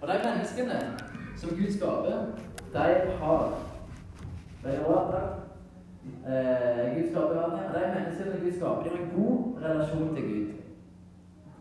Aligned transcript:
og 0.00 0.08
de 0.08 0.18
menneskene 0.24 0.80
som 1.36 1.50
Gud 1.50 1.72
skaper, 1.72 2.16
de 2.72 3.10
har 3.20 3.52
Veldig 4.66 4.84
bra. 4.84 4.98
Eh, 6.30 6.96
Gud 6.96 7.10
skaper 7.10 7.34
verden, 7.34 7.58
og 7.68 7.74
de 7.74 7.80
menneskene 7.94 8.40
Gud 8.44 8.52
skaper, 8.52 8.82
de 8.82 8.90
har 8.90 8.98
en 8.98 9.12
god 9.16 9.62
relasjon 9.64 10.14
til 10.16 10.24
Gud. 10.30 10.46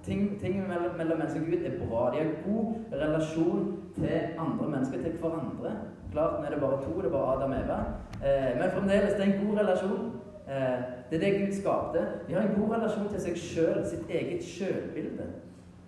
Ting, 0.03 0.39
ting 0.39 0.67
mellom, 0.67 0.97
mellom 0.97 1.17
mennesker 1.17 1.41
og 1.41 1.47
Gud 1.47 1.65
er 1.65 1.87
bra. 1.87 2.11
De 2.13 2.17
har 2.17 2.31
god 2.47 2.73
relasjon 2.93 3.79
til 3.95 4.19
andre 4.37 4.69
mennesker, 4.69 4.97
til 5.03 5.11
hverandre. 5.11 5.71
Klart, 6.11 6.39
nå 6.39 6.45
er 6.45 6.49
det 6.49 6.59
bare 6.59 6.83
to, 6.83 6.97
det 6.97 7.05
er 7.05 7.11
bare 7.17 7.35
Adam 7.35 7.51
og 7.51 7.57
Eva. 7.57 7.79
Eh, 8.27 8.51
men 8.59 8.71
fremdeles, 8.71 9.13
det 9.13 9.21
er 9.21 9.33
en 9.33 9.47
god 9.47 9.59
relasjon. 9.59 10.11
Eh, 10.49 10.77
det 11.09 11.15
er 11.17 11.23
det 11.25 11.39
Gud 11.39 11.53
skapte. 11.61 12.07
De 12.27 12.33
har 12.33 12.41
en 12.41 12.55
god 12.59 12.75
relasjon 12.75 13.09
til 13.09 13.21
seg 13.21 13.37
sjøl, 13.37 13.81
sitt 13.85 14.09
eget 14.09 14.43
sjølbilde. 14.43 15.27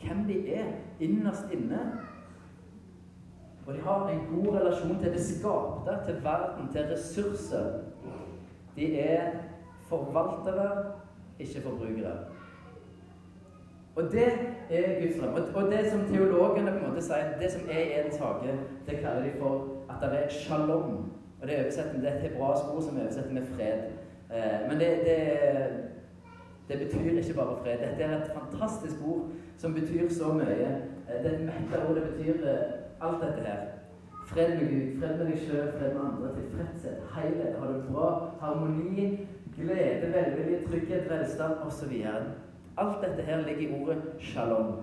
Hvem 0.03 0.25
de 0.27 0.53
er 0.53 0.65
innerst 0.99 1.53
inne. 1.53 1.79
Og 3.67 3.73
de 3.73 3.81
har 3.81 4.09
en 4.09 4.27
god 4.35 4.55
relasjon 4.55 4.99
til 4.99 5.11
det 5.11 5.25
skapte, 5.25 5.97
til 6.05 6.23
verden, 6.23 6.69
til 6.71 6.81
ressurser. 6.91 7.65
De 8.75 8.99
er 8.99 9.21
forvaltere, 9.89 10.93
ikke 11.39 11.61
forbrukere. 11.61 12.15
Og 13.95 14.03
det 14.11 14.27
er 14.69 15.01
Guds 15.01 15.19
drøm. 15.19 15.33
Og 15.55 15.71
det 15.71 15.91
som 15.91 16.05
teologene 16.05 16.71
på 16.71 16.77
en 16.77 16.89
måte 16.89 17.01
sier, 17.01 17.33
det 17.41 17.51
som 17.51 17.61
er 17.71 17.79
i 17.79 17.93
Edens 17.99 18.19
hage, 18.21 18.55
det 18.85 18.99
kaller 19.01 19.23
de 19.25 19.31
for 19.39 19.65
at 19.89 20.03
det 20.03 20.19
er 20.19 20.29
shalom. 20.29 21.11
Og 21.41 21.47
det 21.47 21.59
er, 21.59 21.63
et 21.63 22.21
hebraisk 22.21 22.73
ord 22.73 22.81
som 22.81 22.97
er 22.97 23.01
oversett 23.01 23.33
med 23.33 23.47
fred. 23.55 23.79
Eh, 24.33 24.69
men 24.69 24.79
det, 24.79 24.89
det, 25.07 25.19
det, 26.69 26.79
betyr 26.85 27.17
ikke 27.17 27.33
bare 27.33 27.57
fred. 27.63 27.77
Dette 27.77 28.03
er 28.03 28.17
et 28.21 28.31
fantastisk 28.33 28.95
ord 29.05 29.29
som 29.57 29.73
betyr 29.73 30.09
så 30.09 30.33
mye. 30.33 30.69
Eh, 31.09 31.23
det 31.23 31.33
er 31.33 31.39
et 31.39 31.45
mette 31.45 31.83
ord. 31.87 31.95
Det 31.95 32.03
betyr 32.03 32.47
eh, 32.47 32.86
alt 33.01 33.21
dette 33.21 33.45
her. 33.45 33.65
Fred 34.27 34.49
med 34.49 34.69
Gud, 34.69 34.99
fred 34.99 35.17
med 35.17 35.25
deg 35.25 35.37
sjøl, 35.39 35.71
fred 35.77 35.93
med 35.93 36.01
andre, 36.03 36.33
tilfredshet, 36.35 37.03
helhet, 37.15 37.55
ha 37.59 37.69
det 37.71 37.83
bra, 37.91 38.09
harmoni, 38.41 39.05
glede, 39.55 40.11
velvilje, 40.13 40.59
trygghet, 40.67 41.09
velstand 41.09 41.63
osv. 41.65 41.93
Alt 42.77 43.01
dette 43.01 43.23
her 43.23 43.45
ligger 43.47 43.61
i 43.61 43.81
ordet 43.81 44.01
shalom. 44.19 44.73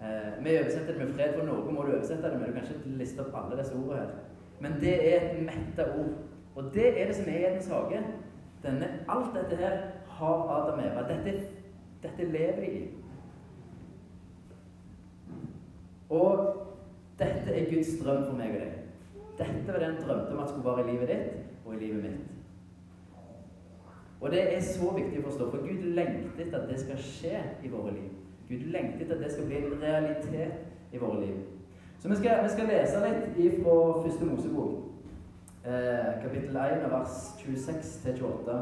Eh, 0.00 0.44
vi 0.44 0.58
oversetter 0.58 0.92
det 0.92 1.00
med 1.04 1.14
fred, 1.14 1.34
for 1.38 1.48
noe 1.48 1.72
må 1.72 1.86
du 1.86 1.94
oversette 1.94 2.30
det 2.30 2.38
med. 2.38 2.52
Du 2.52 2.58
kan 2.58 2.68
ikke 2.68 2.98
liste 3.00 3.24
opp 3.24 3.38
alle 3.40 3.58
disse 3.62 3.74
ordene 3.74 4.02
her. 4.02 4.12
Men 4.60 4.76
det 4.80 4.94
er 5.08 5.30
et 5.30 5.40
metta 5.48 5.88
ord. 5.96 6.12
Og 6.56 6.70
det 6.74 6.86
er 7.00 7.06
det 7.06 7.16
som 7.16 7.28
er 7.28 7.38
i 7.38 7.46
Edens 7.48 7.68
hage. 7.72 8.04
Alt 9.08 9.34
dette 9.34 9.56
her 9.56 9.76
har 10.18 10.46
Adam 10.58 10.80
Eva. 10.80 11.04
Dette, 11.08 11.34
dette 12.02 12.28
lever 12.32 12.60
de 12.60 12.70
i. 12.70 12.84
Og 16.10 16.56
dette 17.18 17.52
er 17.52 17.70
Guds 17.70 17.96
drøm 18.02 18.24
for 18.24 18.38
meg 18.38 18.54
og 18.54 18.60
deg. 18.62 18.72
Dette 19.38 19.72
var 19.72 19.78
det 19.80 19.90
han 19.90 20.00
drømte 20.02 20.32
om 20.32 20.42
at 20.42 20.48
skulle 20.48 20.68
være 20.70 20.86
i 20.86 20.90
livet 20.92 21.08
ditt 21.08 21.66
og 21.66 21.74
i 21.74 21.78
livet 21.78 22.02
mitt. 22.02 22.32
Og 24.20 24.30
det 24.30 24.42
er 24.56 24.62
så 24.64 24.92
viktig 24.96 25.20
å 25.20 25.26
forstå, 25.26 25.50
for 25.52 25.66
Gud 25.66 25.82
lengter 25.96 26.46
etter 26.46 26.62
at 26.62 26.70
det 26.70 26.78
skal 26.80 27.02
skje 27.04 27.42
i 27.64 27.72
våre 27.72 27.92
liv. 27.92 28.08
Gud 28.48 28.64
lengter 28.72 29.04
etter 29.04 29.18
at 29.18 29.24
det 29.26 29.32
skal 29.34 29.48
bli 29.50 29.58
en 29.60 29.82
realitet 29.82 30.94
i 30.94 31.00
våre 31.02 31.20
liv. 31.20 31.36
Så 31.98 32.08
vi 32.08 32.16
skal, 32.16 32.42
vi 32.44 32.52
skal 32.54 32.70
lese 32.70 33.02
litt 33.04 33.60
fra 33.60 33.76
første 34.04 34.28
Mosebok, 34.30 34.72
eh, 35.64 36.10
kapittel 36.22 36.56
1, 36.56 36.86
vers 36.92 37.18
26 37.42 37.92
til 38.04 38.22
28, 38.22 38.56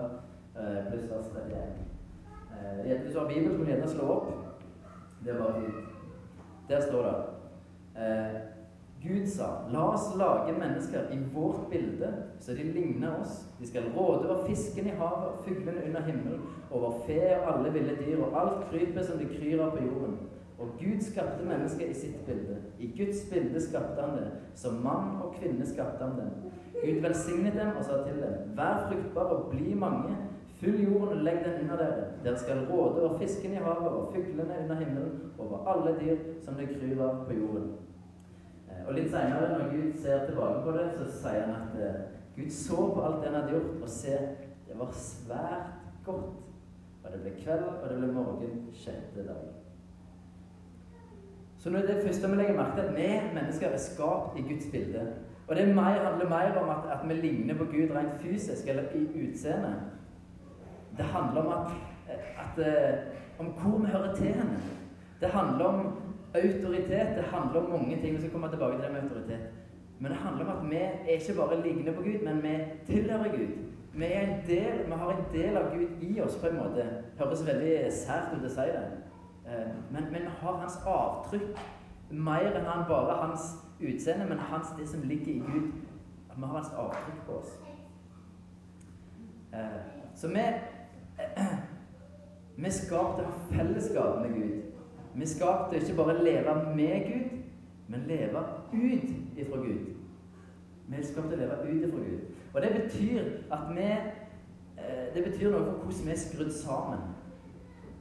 eh, 0.57 0.81
pluss 0.91 1.07
vers 1.11 1.31
31. 1.37 1.85
Eh, 2.55 3.03
hvis 3.03 3.13
du 3.13 3.19
har 3.19 3.29
Bibelen, 3.29 3.51
så 3.51 3.57
kan 3.57 3.67
du 3.67 3.73
gjerne 3.73 3.89
slå 3.95 4.11
opp. 4.17 4.29
Det 5.25 5.33
er 5.33 5.39
bare 5.39 5.61
fint. 5.61 5.75
Der 6.69 6.81
står 6.81 7.03
det 7.03 7.34
eh, 7.97 8.41
Gud 9.05 9.27
sa, 9.29 9.69
la 9.69 9.89
oss 9.93 10.17
lage 10.17 10.53
mennesker 10.59 11.11
i 11.13 11.19
vårt 11.35 11.71
bilde, 11.71 12.13
så 12.41 12.53
de 12.53 12.63
ligner 12.63 13.21
oss. 13.21 13.49
De 13.59 13.67
skal 13.67 13.91
råde 13.97 14.31
over 14.31 14.47
fisken 14.47 14.87
i 14.87 14.95
havet, 14.97 15.43
fuglene 15.45 15.83
under 15.87 16.01
himmelen, 16.01 16.47
over 16.71 16.95
fe 17.07 17.21
og 17.37 17.51
alle 17.53 17.73
ville 17.73 17.99
dyr, 18.01 18.23
og 18.25 18.39
alt 18.41 18.65
krypet 18.71 19.05
som 19.05 19.21
de 19.21 19.29
kryr 19.29 19.61
av 19.61 19.77
på 19.77 19.85
jorden. 19.85 20.17
Og 20.59 20.73
Gud 20.81 21.01
skapte 21.05 21.45
mennesket 21.45 21.91
i 21.91 21.95
sitt 21.95 22.27
bilde. 22.27 22.57
I 22.79 22.93
Guds 22.97 23.27
bilde 23.33 23.61
skapte 23.61 24.01
han 24.01 24.17
det. 24.17 24.31
Som 24.55 24.81
mann 24.85 25.19
og 25.23 25.35
kvinne 25.41 25.67
skapte 25.67 26.05
han 26.05 26.17
dem. 26.19 26.53
Gud 26.81 27.01
velsignet 27.03 27.59
dem 27.61 27.77
og 27.77 27.85
sa 27.85 28.01
til 28.07 28.23
dem, 28.23 28.55
vær 28.57 28.87
fruktbare 28.89 29.37
og 29.37 29.51
bli 29.51 29.75
mange. 29.75 30.17
Fyll 30.61 30.81
jorden 30.85 31.19
og 31.19 31.25
legg 31.27 31.45
den 31.45 31.65
under 31.65 31.77
dere. 31.77 32.05
Dere 32.25 32.39
skal 32.39 32.67
råde 32.71 33.03
over 33.03 33.19
fisken 33.19 33.53
i 33.53 33.65
havet 33.67 33.89
og 33.89 34.13
fuglene 34.15 34.63
under 34.63 34.77
himmelen, 34.81 35.33
over 35.39 35.67
alle 35.69 35.99
dyr 36.01 36.17
som 36.45 36.55
det 36.55 36.71
kryr 36.73 37.03
av 37.03 37.27
på 37.27 37.37
jorden. 37.37 37.75
Og 38.87 38.95
litt 38.95 39.11
seinere, 39.13 39.53
når 39.55 39.71
Gud 39.73 39.99
ser 40.03 40.27
tilbake 40.27 40.63
på 40.65 40.77
det, 40.77 40.87
så 40.99 41.09
sier 41.23 41.47
han 41.47 41.55
at 41.57 41.77
eh, 41.81 42.01
Gud 42.37 42.51
så 42.51 42.77
på 42.95 43.05
alt 43.05 43.21
det 43.23 43.31
han 43.31 43.41
hadde 43.41 43.55
gjort, 43.55 43.83
og 43.83 43.89
se, 43.89 44.19
det 44.69 44.79
var 44.79 44.97
svært 44.99 45.71
godt. 46.05 46.41
Og 47.05 47.13
det 47.13 47.21
ble 47.21 47.35
kveld, 47.39 47.69
og 47.83 47.89
det 47.91 47.99
ble 48.01 48.13
morgen 48.13 48.65
sjette 48.77 49.27
dag. 49.27 49.45
Så 51.59 51.71
nå 51.71 51.81
er 51.81 51.87
det 51.89 52.03
første 52.05 52.29
vi 52.29 52.37
legger 52.37 52.57
merke 52.59 52.77
til, 52.77 52.89
at 52.91 52.97
vi 52.97 53.37
mennesker 53.39 53.73
er 53.73 53.81
skapt 53.81 54.39
i 54.39 54.43
Guds 54.45 54.67
bilde. 54.73 55.05
Og 55.49 55.57
det 55.57 55.65
handler 55.65 56.29
mer 56.29 56.59
om 56.61 56.71
at, 56.73 56.91
at, 56.93 57.09
vi 57.09 57.15
ligner 57.15 57.57
på 57.59 57.65
Gud 57.65 57.93
rent 57.95 58.21
fysisk, 58.21 58.69
eller 58.69 58.83
i 58.95 59.05
utseende. 59.25 59.75
Det 60.97 61.05
handler 61.05 61.43
om 61.43 61.53
at, 61.53 61.73
at, 62.45 62.67
eh, 62.67 62.99
om 63.39 63.47
hvor 63.47 63.79
vi 63.79 63.87
hører 63.87 64.15
til 64.15 64.27
henne. 64.27 64.59
Det 65.21 65.29
handler 65.29 65.65
om 65.65 66.04
autoritet. 66.35 67.17
Det 67.17 67.25
handler 67.25 67.61
om 67.61 67.71
mange 67.71 68.01
ting. 68.01 68.15
Vi 68.15 68.21
skal 68.21 68.33
komme 68.33 68.51
tilbake 68.51 68.77
til 68.77 68.85
det 68.85 68.93
med 68.93 69.03
autoritet. 69.03 69.41
Men 69.99 70.11
det 70.11 70.19
handler 70.19 70.45
om 70.45 70.57
at 70.57 70.71
vi 70.71 70.77
er 70.77 71.09
ikke 71.09 71.35
bare 71.37 71.63
ligner 71.63 71.93
på 71.93 72.03
Gud, 72.03 72.25
men 72.25 72.43
vi 72.43 72.55
tilhører 72.87 73.37
Gud. 73.37 73.49
Vi, 73.95 74.05
er 74.05 74.21
en 74.21 74.47
del, 74.47 74.87
vi 74.87 74.93
har 74.93 75.11
en 75.11 75.25
del 75.33 75.57
av 75.57 75.77
Gud 75.77 75.89
i 76.03 76.21
oss, 76.21 76.37
på 76.37 76.47
en 76.47 76.57
måte. 76.57 76.77
Det 76.77 77.19
høres 77.19 77.47
veldig 77.47 77.93
sært 77.93 78.35
ut 78.35 78.47
å 78.47 78.51
si 78.51 78.67
det. 78.75 78.85
Eh, 79.47 79.71
men, 79.91 80.09
men, 80.11 80.27
vi 80.27 80.33
har 80.41 80.59
hans 80.59 80.81
avtrykk. 80.87 81.61
Mer 82.11 82.51
enn 82.51 82.67
han 82.67 82.85
bare 82.89 83.21
hans 83.21 83.47
utseende, 83.81 84.27
men 84.29 84.43
hans, 84.51 84.75
det 84.79 84.89
som 84.89 85.07
ligger 85.07 85.33
i 85.33 85.39
Gud. 85.47 85.71
Vi 86.35 86.43
har 86.43 86.57
hans 86.57 86.73
avtrykk 86.75 87.23
på 87.27 87.39
oss. 87.39 87.55
Eh, 89.55 89.79
så 90.15 90.29
vi 90.29 90.45
Vi 92.57 92.67
er 92.67 93.31
fellesskap 93.51 94.21
med 94.23 94.35
Gud. 94.35 94.74
Vi 95.15 95.23
er 95.23 95.27
skapt 95.27 95.73
til 95.73 95.83
ikke 95.83 95.97
bare 95.97 96.25
leve 96.25 96.55
med 96.77 97.07
Gud, 97.07 97.39
men 97.89 98.01
leve 98.07 98.39
ut 98.73 99.11
ifra 99.37 99.57
Gud. 99.57 99.95
Vi 100.89 100.97
er 100.97 101.07
skapt 101.07 101.29
til 101.29 101.39
å 101.39 101.43
leve 101.43 101.59
ut 101.63 101.89
ifra 101.89 101.99
Gud. 101.99 102.21
Og 102.55 102.63
det 102.63 102.71
betyr 102.83 103.21
at 103.53 103.69
vi 103.75 103.91
eh, 103.91 105.15
Det 105.15 105.25
betyr 105.25 105.51
noe 105.51 105.65
for 105.65 105.85
hvordan 105.85 106.07
vi 106.07 106.11
er 106.11 106.19
skrudd 106.19 106.51
sammen. 106.51 106.99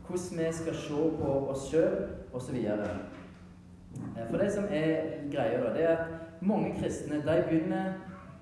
Hvordan 0.07 0.39
vi 0.39 0.51
skal 0.51 0.75
se 0.75 1.03
på 1.19 1.33
oss 1.53 1.67
sjøl, 1.69 1.99
osv. 2.33 2.55
Eh, 2.65 4.29
for 4.29 4.37
det 4.37 4.51
som 4.53 4.65
er 4.69 5.29
greia, 5.31 5.61
da, 5.61 5.73
det 5.73 5.83
er 5.83 5.97
at 5.97 6.41
mange 6.41 6.73
kristne 6.79 7.21
de 7.21 7.43
begynner 7.49 7.93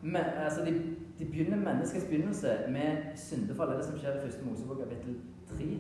med, 0.01 0.23
altså 0.45 0.65
de, 0.65 0.95
de 1.19 1.25
begynner 1.25 1.57
menneskets 1.57 2.05
begynnelse 2.05 2.47
med 2.69 2.97
syndefall. 3.15 3.75
Det 3.77 3.85
som 3.85 3.97
skjer 3.97 4.17
i 4.17 4.23
første 4.23 4.45
Mosebok 4.45 4.77
kapittel 4.77 5.17
3. 5.57 5.79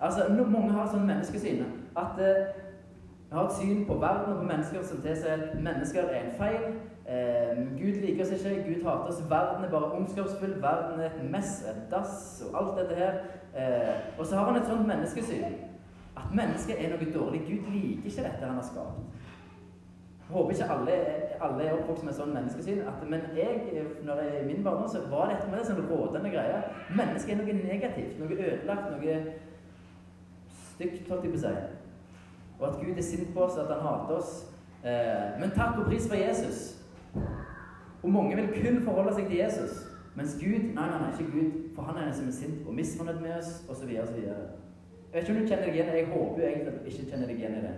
Altså, 0.00 0.28
Mange 0.28 0.72
har 0.72 0.88
sånn 0.90 1.06
menneskesyn 1.06 1.64
at 1.96 2.18
eh, 2.20 2.54
har 3.34 3.46
et 3.46 3.56
syn 3.58 3.84
på 3.86 3.94
verden 3.98 4.32
og 4.32 4.40
på 4.42 4.48
mennesker 4.48 4.82
som 4.82 5.02
tilsier 5.02 5.32
at 5.32 5.54
mennesker 5.62 6.02
er 6.02 6.20
en 6.20 6.34
feil. 6.38 6.66
Eh, 7.08 7.62
Gud 7.78 8.00
liker 8.02 8.24
oss 8.24 8.32
ikke, 8.32 8.62
Gud 8.68 8.84
hater 8.84 9.10
oss. 9.10 9.22
Verden 9.30 9.64
er 9.64 9.70
bare 9.70 9.92
ondskapsfull. 9.92 10.62
Verden 10.62 11.00
er 11.00 11.06
et 11.10 11.30
mess, 11.30 11.64
et 11.70 11.82
dass 11.90 12.44
og 12.46 12.58
alt 12.60 12.78
dette 12.78 12.94
her. 13.00 13.14
Eh, 13.56 14.18
og 14.18 14.26
så 14.26 14.36
har 14.36 14.44
han 14.50 14.62
et 14.62 14.66
sånt 14.66 14.86
menneskesyn. 14.86 15.44
At 16.16 16.34
mennesket 16.34 16.84
er 16.84 16.94
noe 16.94 17.12
dårlig. 17.14 17.40
Gud 17.48 17.70
liker 17.72 18.10
ikke 18.10 18.26
dette 18.28 18.46
han 18.46 18.60
har 18.60 18.68
skapt. 18.70 19.00
Jeg 20.24 20.36
håper 20.36 20.50
ikke 20.50 20.72
alle, 20.72 20.92
alle 21.40 21.64
er 21.64 21.74
oppvokst 21.78 22.04
med 22.04 22.14
sånn 22.16 22.32
menneskesyn. 22.32 22.84
At, 22.88 23.02
men 23.10 23.26
jeg, 23.36 23.82
når 24.06 24.22
jeg 24.22 24.38
i 24.42 24.46
min 24.46 24.62
barndom 24.64 24.88
så 24.88 25.02
var 25.10 25.28
det 25.28 25.42
med 25.50 25.66
sånn 25.66 25.82
rådende 25.90 26.30
greie. 26.32 26.62
Mennesket 26.96 27.34
er 27.34 27.42
noe 27.42 27.58
negativt, 27.58 28.14
noe 28.22 28.38
ødelagt, 28.38 28.94
noe 28.94 29.18
stygt, 30.74 31.08
holdt 31.08 31.26
jeg 31.26 31.34
på 31.34 31.40
å 31.40 31.46
si 31.46 31.54
og 32.58 32.68
at 32.68 32.80
Gud 32.80 32.98
er 32.98 33.02
sint 33.02 33.34
på 33.34 33.40
oss, 33.40 33.56
at 33.58 33.66
han 33.66 33.80
hater 33.80 34.14
oss. 34.14 34.46
Eh, 34.84 35.40
men 35.40 35.50
takk 35.50 35.78
og 35.78 35.86
pris 35.86 36.08
for 36.08 36.14
Jesus. 36.14 36.82
Og 38.02 38.10
mange 38.10 38.36
vil 38.36 38.48
kun 38.54 38.82
forholde 38.82 39.14
seg 39.14 39.26
til 39.26 39.36
Jesus. 39.36 39.86
Mens 40.14 40.36
Gud 40.40 40.74
nei, 40.74 40.86
nei, 40.90 40.98
nei, 41.00 41.10
ikke 41.10 41.32
Gud, 41.32 41.56
for 41.74 41.82
han 41.82 41.96
er 41.96 42.04
den 42.04 42.14
som 42.14 42.28
er 42.28 42.32
sint 42.32 42.66
og 42.66 42.74
misfornøyd 42.74 43.20
med 43.20 43.38
oss, 43.38 43.64
osv. 43.68 43.90
osv. 44.02 44.20
Jeg 44.20 45.22
vet 45.22 45.22
ikke 45.22 45.34
om 45.34 45.40
du 45.40 45.48
kjenner 45.48 45.66
deg 45.66 45.74
igjen 45.74 45.96
Jeg 45.96 46.06
håper 46.12 46.40
jo 46.42 46.46
egentlig 46.46 46.72
at 46.72 46.78
du 46.84 46.88
ikke 46.90 47.10
kjenner 47.10 47.26
deg 47.26 47.40
igjen 47.42 47.58
i 47.58 47.64
det. 47.64 47.74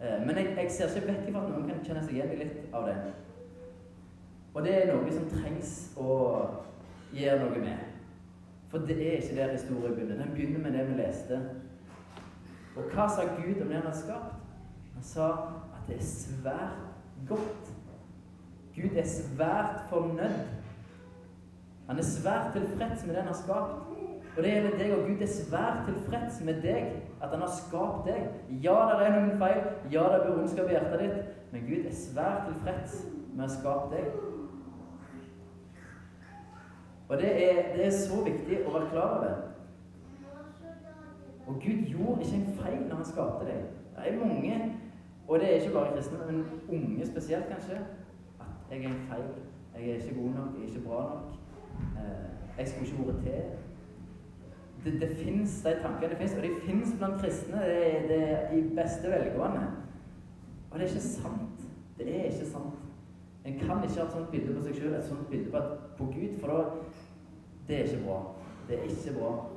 Eh, 0.00 0.26
men 0.26 0.40
jeg, 0.40 0.54
jeg, 0.56 0.70
ser 0.70 0.96
ikke 0.96 1.12
vekk 1.12 1.26
fra 1.28 1.42
at 1.42 1.52
noen 1.52 1.68
kan 1.68 1.84
kjenne 1.84 2.04
seg 2.06 2.16
igjen 2.16 2.32
i 2.32 2.40
litt 2.40 2.56
av 2.72 2.88
det. 2.88 2.96
Og 4.54 4.64
det 4.64 4.74
er 4.78 4.92
noe 4.92 5.12
som 5.12 5.28
trengs 5.32 5.74
å 6.00 6.16
gjøre 7.14 7.42
noe 7.42 7.60
med. 7.60 7.92
For 8.70 8.86
det 8.88 8.96
er 8.96 9.20
ikke 9.20 9.36
der 9.36 9.52
historien 9.52 9.94
begynner. 9.94 10.22
Den 10.22 10.34
begynner 10.34 10.62
med 10.64 10.78
det 10.78 10.88
vi 10.88 10.98
leste 11.02 11.40
og 12.76 12.90
hva 12.90 13.06
sa 13.10 13.28
Gud 13.36 13.62
om 13.62 13.68
det 13.68 13.78
han 13.78 13.86
har 13.86 13.96
skapt? 13.98 14.34
Han 14.94 15.06
sa 15.06 15.28
at 15.74 15.86
det 15.88 15.98
er 16.00 16.06
svært 16.08 16.82
godt. 17.28 17.70
Gud 18.74 18.98
er 18.98 19.06
svært 19.06 19.84
fornøyd. 19.90 20.40
Han 21.86 21.98
er 21.98 22.02
svært 22.02 22.52
tilfreds 22.52 23.06
med 23.06 23.14
det 23.14 23.22
han 23.22 23.30
har 23.30 23.42
skapt. 23.42 23.94
Og 24.36 24.42
det 24.42 24.50
gjelder 24.50 24.78
deg, 24.78 24.92
og 24.96 25.06
Gud 25.06 25.22
er 25.22 25.30
svært 25.30 25.84
tilfreds 25.86 26.40
med 26.42 26.62
deg, 26.62 27.02
at 27.22 27.28
han 27.30 27.40
har 27.44 27.52
skapt 27.54 28.08
deg. 28.08 28.24
Ja, 28.64 28.74
det 28.90 29.06
er 29.06 29.14
noen 29.14 29.38
feil. 29.38 29.60
Ja, 29.92 30.08
det 30.10 30.24
bør 30.24 30.40
ondskap 30.40 30.70
i 30.72 30.74
hjertet 30.74 31.04
ditt. 31.04 31.34
Men 31.52 31.66
Gud 31.68 31.86
er 31.86 31.94
svært 31.94 32.48
tilfreds 32.48 33.04
med 33.34 33.44
å 33.44 33.46
ha 33.46 33.52
skapt 33.54 33.94
deg. 33.94 34.06
Og 37.08 37.20
det 37.20 37.30
er, 37.44 37.60
det 37.76 37.86
er 37.86 37.94
så 37.94 38.24
viktig 38.26 38.64
å 38.64 38.74
være 38.74 38.90
klar 38.90 39.18
over. 39.20 39.36
Og 41.46 41.54
Gud 41.54 41.84
gjorde 41.86 42.22
ikke 42.22 42.36
en 42.36 42.54
feil 42.60 42.80
når 42.88 42.96
han 42.96 43.04
skapte 43.04 43.46
deg. 43.46 43.64
Det 43.96 44.12
er 44.12 44.26
mange, 44.26 44.76
og 45.28 45.40
det 45.40 45.48
er 45.48 45.60
ikke 45.60 45.72
bare 45.72 45.92
kristne, 45.94 46.18
men 46.26 46.44
unge 46.68 47.06
spesielt 47.06 47.46
kanskje, 47.48 47.78
at 48.40 48.46
jeg 48.70 48.84
er 48.84 48.88
en 48.88 49.06
feil. 49.08 49.28
Jeg 49.74 49.90
er 49.90 49.94
ikke 49.94 50.20
god 50.20 50.30
nok, 50.30 50.54
jeg 50.54 50.62
er 50.62 50.68
ikke 50.68 50.88
bra 50.88 51.02
nok. 51.02 51.32
Eh, 51.98 52.58
jeg 52.58 52.68
skulle 52.68 52.86
ikke 52.86 53.06
vært 53.06 53.22
til. 53.22 53.42
Det, 54.84 55.00
det 55.00 55.16
fins 55.16 55.62
de 55.64 55.76
tankene, 55.82 56.08
det 56.20 56.36
og 56.36 56.42
de 56.42 56.50
fins 56.66 56.94
blant 56.98 57.20
kristne 57.20 57.56
det, 57.56 58.08
det 58.08 58.58
i 58.58 58.74
beste 58.76 59.10
velgående. 59.10 59.66
Og 60.70 60.78
det 60.78 60.86
er 60.86 60.88
ikke 60.88 61.00
sant. 61.00 61.60
Det 61.98 62.20
er 62.20 62.24
ikke 62.24 62.46
sant. 62.46 62.74
En 63.44 63.58
kan 63.58 63.84
ikke 63.84 64.00
ha 64.00 64.06
et 64.06 64.12
sånt 64.12 64.30
bilde 64.30 64.54
på 64.54 64.62
seg 64.64 64.76
sjøl, 64.76 64.94
et 64.94 65.08
sånt 65.08 65.26
bilde 65.30 65.50
på, 65.52 65.60
på 65.98 66.04
Gud, 66.04 66.38
for 66.40 66.48
da 66.48 66.62
Det 67.68 67.76
er 67.76 67.84
ikke 67.84 68.04
bra. 68.04 68.18
Det 68.68 68.78
er 68.78 68.82
ikke 68.82 69.18
bra. 69.18 69.53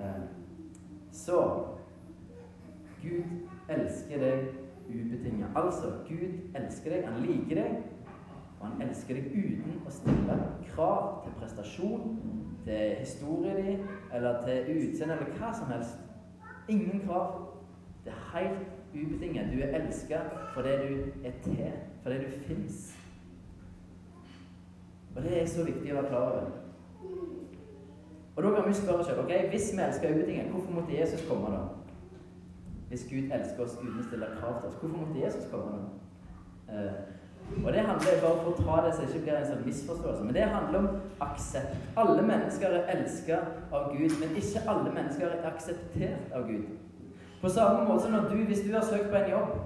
Eh, 0.00 0.22
så 1.12 1.66
Gud 3.02 3.24
elsker 3.68 4.18
deg 4.18 4.48
ubetinget. 4.88 5.48
Altså, 5.56 5.92
Gud 6.08 6.54
elsker 6.54 6.90
deg, 6.90 7.08
han 7.08 7.22
liker 7.22 7.62
deg, 7.62 7.82
og 8.60 8.66
han 8.66 8.82
elsker 8.88 9.16
deg 9.16 9.30
uten 9.32 9.78
å 9.86 9.92
stille 9.94 10.36
krav 10.70 11.22
til 11.24 11.36
prestasjon, 11.40 12.18
til 12.64 12.96
historien 13.00 13.60
din, 13.64 13.86
eller 14.12 14.42
til 14.44 14.72
utseende, 14.76 15.16
eller 15.16 15.38
hva 15.38 15.52
som 15.56 15.72
helst. 15.72 15.98
Ingen 16.68 17.00
krav. 17.06 17.46
Det 18.04 18.12
er 18.12 18.26
helt 18.34 18.66
ubetinget. 18.94 19.52
Du 19.52 19.60
er 19.60 19.76
elska 19.80 20.20
fordi 20.54 20.76
du 20.82 21.24
er 21.24 21.32
til, 21.44 21.72
fordi 22.02 22.18
du 22.24 22.30
fins. 22.46 22.96
Og 25.16 25.22
det 25.22 25.42
er 25.42 25.46
så 25.46 25.64
viktig 25.66 25.92
å 25.92 26.00
være 26.00 26.08
klar 26.08 26.30
over. 26.30 26.50
Og 28.36 28.42
da 28.42 28.50
kan 28.54 28.68
vi 28.68 28.74
spørre 28.74 29.04
selv 29.04 29.22
ok, 29.24 29.32
hvis 29.52 29.72
vi 29.72 29.82
elsker 29.82 30.14
ubetinget, 30.14 30.50
hvorfor 30.50 30.72
måtte 30.72 31.00
Jesus 31.00 31.24
komme 31.28 31.54
da? 31.54 31.62
Hvis 32.88 33.06
Gud 33.10 33.32
elsker 33.38 33.64
oss 33.64 33.78
uten 33.78 33.98
å 34.00 34.06
stille 34.06 34.28
krav 34.38 34.60
til 34.60 34.68
oss, 34.70 34.78
hvorfor 34.80 35.02
måtte 35.02 35.24
Jesus 35.24 35.48
komme 35.50 35.78
da? 35.78 35.88
Uh, 36.70 37.20
og 37.64 37.72
det 37.72 37.80
handler 37.80 38.20
bare 38.22 38.42
for 38.42 38.50
å 38.52 38.62
ta 38.62 38.76
det 38.84 38.92
så 38.94 39.02
det 39.02 39.08
ikke 39.10 39.24
blir 39.24 39.38
en 39.40 39.48
sånn 39.48 39.64
misforståelse. 39.66 40.26
Men 40.26 40.36
det 40.36 40.44
handler 40.52 40.78
om 40.78 41.24
aksept. 41.26 41.74
Alle 41.98 42.22
mennesker 42.22 42.76
er 42.76 42.92
elska 42.94 43.40
av 43.74 43.90
Gud, 43.96 44.14
men 44.20 44.36
ikke 44.38 44.62
alle 44.70 44.92
mennesker 44.94 45.26
er 45.34 45.48
akseptert 45.50 46.36
av 46.36 46.46
Gud. 46.46 46.70
På 47.40 47.50
samme 47.50 47.88
måte 47.88 48.04
som 48.04 48.14
når 48.14 48.28
du, 48.30 48.44
hvis 48.46 48.62
du 48.62 48.70
har 48.74 48.86
søkt 48.86 49.10
på 49.10 49.18
en 49.18 49.30
jobb, 49.32 49.58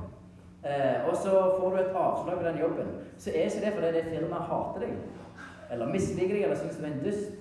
eh, 0.64 1.04
og 1.10 1.16
så 1.20 1.34
får 1.58 1.70
du 1.70 1.80
et 1.82 2.00
avslag 2.06 2.38
på 2.38 2.48
den 2.48 2.60
jobben, 2.62 2.92
så 3.18 3.30
er 3.30 3.50
ikke 3.50 3.64
det 3.66 3.72
fordi 3.76 3.92
det 3.98 4.04
firmaet 4.08 4.50
hater 4.50 4.86
deg, 4.86 5.32
eller 5.74 5.92
misliker 5.92 6.34
deg, 6.36 6.44
eller 6.46 6.60
syns 6.62 6.78
du 6.78 6.84
er 6.84 6.92
en 6.92 7.02
dust. 7.04 7.32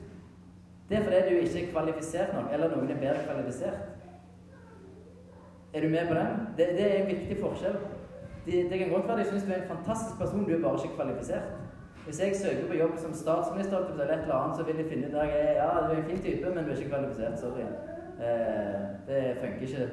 Det 0.89 0.97
er 0.97 1.03
fordi 1.03 1.19
du 1.29 1.35
ikke 1.39 1.61
er 1.63 1.71
kvalifisert 1.71 2.33
nok, 2.33 2.53
eller 2.53 2.75
noen 2.75 2.91
er 2.91 3.01
bedre 3.01 3.25
kvalifisert. 3.25 3.79
Er 5.73 5.81
du 5.81 5.89
med 5.89 6.07
på 6.07 6.13
den? 6.13 6.47
Det, 6.57 6.67
det 6.77 6.85
er 6.87 7.01
en 7.01 7.11
viktig 7.11 7.37
forskjell. 7.41 7.77
Det, 8.45 8.65
det 8.71 8.79
kan 8.79 8.89
godt 8.89 9.07
være 9.07 9.19
de 9.19 9.29
syns 9.29 9.43
du 9.43 9.51
er 9.51 9.61
en 9.61 9.71
fantastisk 9.75 10.19
person, 10.19 10.45
du 10.45 10.55
er 10.55 10.61
bare 10.61 10.79
ikke 10.83 10.95
kvalifisert. 10.95 11.47
Hvis 12.05 12.19
jeg 12.21 12.35
søker 12.35 12.67
på 12.67 12.73
jobb 12.73 12.97
som 12.97 13.13
statsminister, 13.13 13.77
eller 13.77 14.03
et 14.03 14.21
eller 14.21 14.35
annet, 14.35 14.57
så 14.57 14.63
vil 14.63 14.77
de 14.77 14.89
finne 14.89 15.07
ut 15.07 15.13
at 15.13 15.29
ja, 15.55 15.67
du 15.87 15.93
er 15.93 15.97
en 15.97 16.09
fin 16.09 16.21
type, 16.21 16.49
men 16.55 16.63
du 16.63 16.71
er 16.71 16.75
ikke 16.75 16.89
kvalifisert. 16.89 17.39
Sorry. 17.39 17.61
Eh, 18.25 18.81
det 19.07 19.37
funker 19.41 19.61
ikke. 19.61 19.89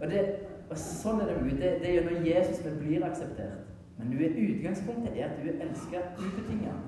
Og, 0.00 0.10
det, 0.10 0.22
og 0.70 0.78
sånn 0.78 1.20
er 1.20 1.28
det 1.28 1.36
mulig. 1.42 1.58
Det, 1.60 1.74
det 1.82 1.90
er 1.90 1.98
gjennom 1.98 2.26
Jesus 2.26 2.64
vi 2.64 2.72
blir 2.80 3.04
akseptert. 3.06 3.60
Men 3.98 4.10
du 4.10 4.24
er 4.24 4.40
utgangspunktet 4.46 5.20
er 5.20 5.28
at 5.28 5.38
du 5.38 5.50
er 5.52 5.60
elska 5.66 6.00
ubetinget. 6.18 6.80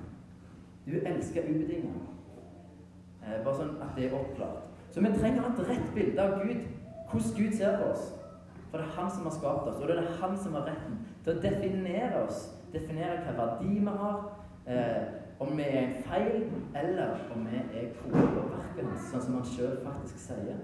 Du 0.87 0.97
er 0.97 1.09
elska 1.13 1.45
ubetinget. 1.45 2.01
Eh, 3.25 3.41
bare 3.45 3.57
sånn 3.57 3.77
at 3.81 3.97
det 3.97 4.09
er 4.09 4.19
oppklart. 4.19 4.69
Så 4.93 5.03
vi 5.03 5.11
trenger 5.17 5.47
et 5.49 5.65
rett 5.69 5.89
bilde 5.95 6.23
av 6.23 6.43
Gud, 6.45 6.67
hvordan 7.11 7.35
Gud 7.39 7.57
ser 7.57 7.79
på 7.81 7.91
oss. 7.95 8.13
For 8.71 8.79
det 8.79 8.87
er 8.87 8.97
Han 8.97 9.11
som 9.11 9.23
har 9.23 9.31
skapt 9.31 9.69
oss, 9.69 9.81
og 9.81 9.89
det 9.89 9.97
er 9.99 10.17
Han 10.21 10.37
som 10.37 10.55
har 10.55 10.67
retten 10.69 10.99
til 11.25 11.33
å 11.33 11.41
definere 11.43 12.23
oss. 12.27 12.49
Definere 12.73 13.23
hva 13.25 13.35
verdi 13.39 13.79
vi 13.79 13.87
har, 13.87 14.31
eh, 14.67 15.03
om 15.41 15.57
vi 15.57 15.63
er 15.63 15.81
en 15.81 16.03
feil, 16.03 16.51
eller 16.75 17.17
om 17.35 17.47
vi 17.47 17.57
er 17.57 17.93
kroner 17.95 18.27
på 18.35 18.49
verket 18.51 18.89
hans, 18.89 19.13
sånn 19.13 19.23
som 19.23 19.35
han 19.35 19.45
sjøl 19.45 19.77
faktisk 19.85 20.19
sier. 20.19 20.59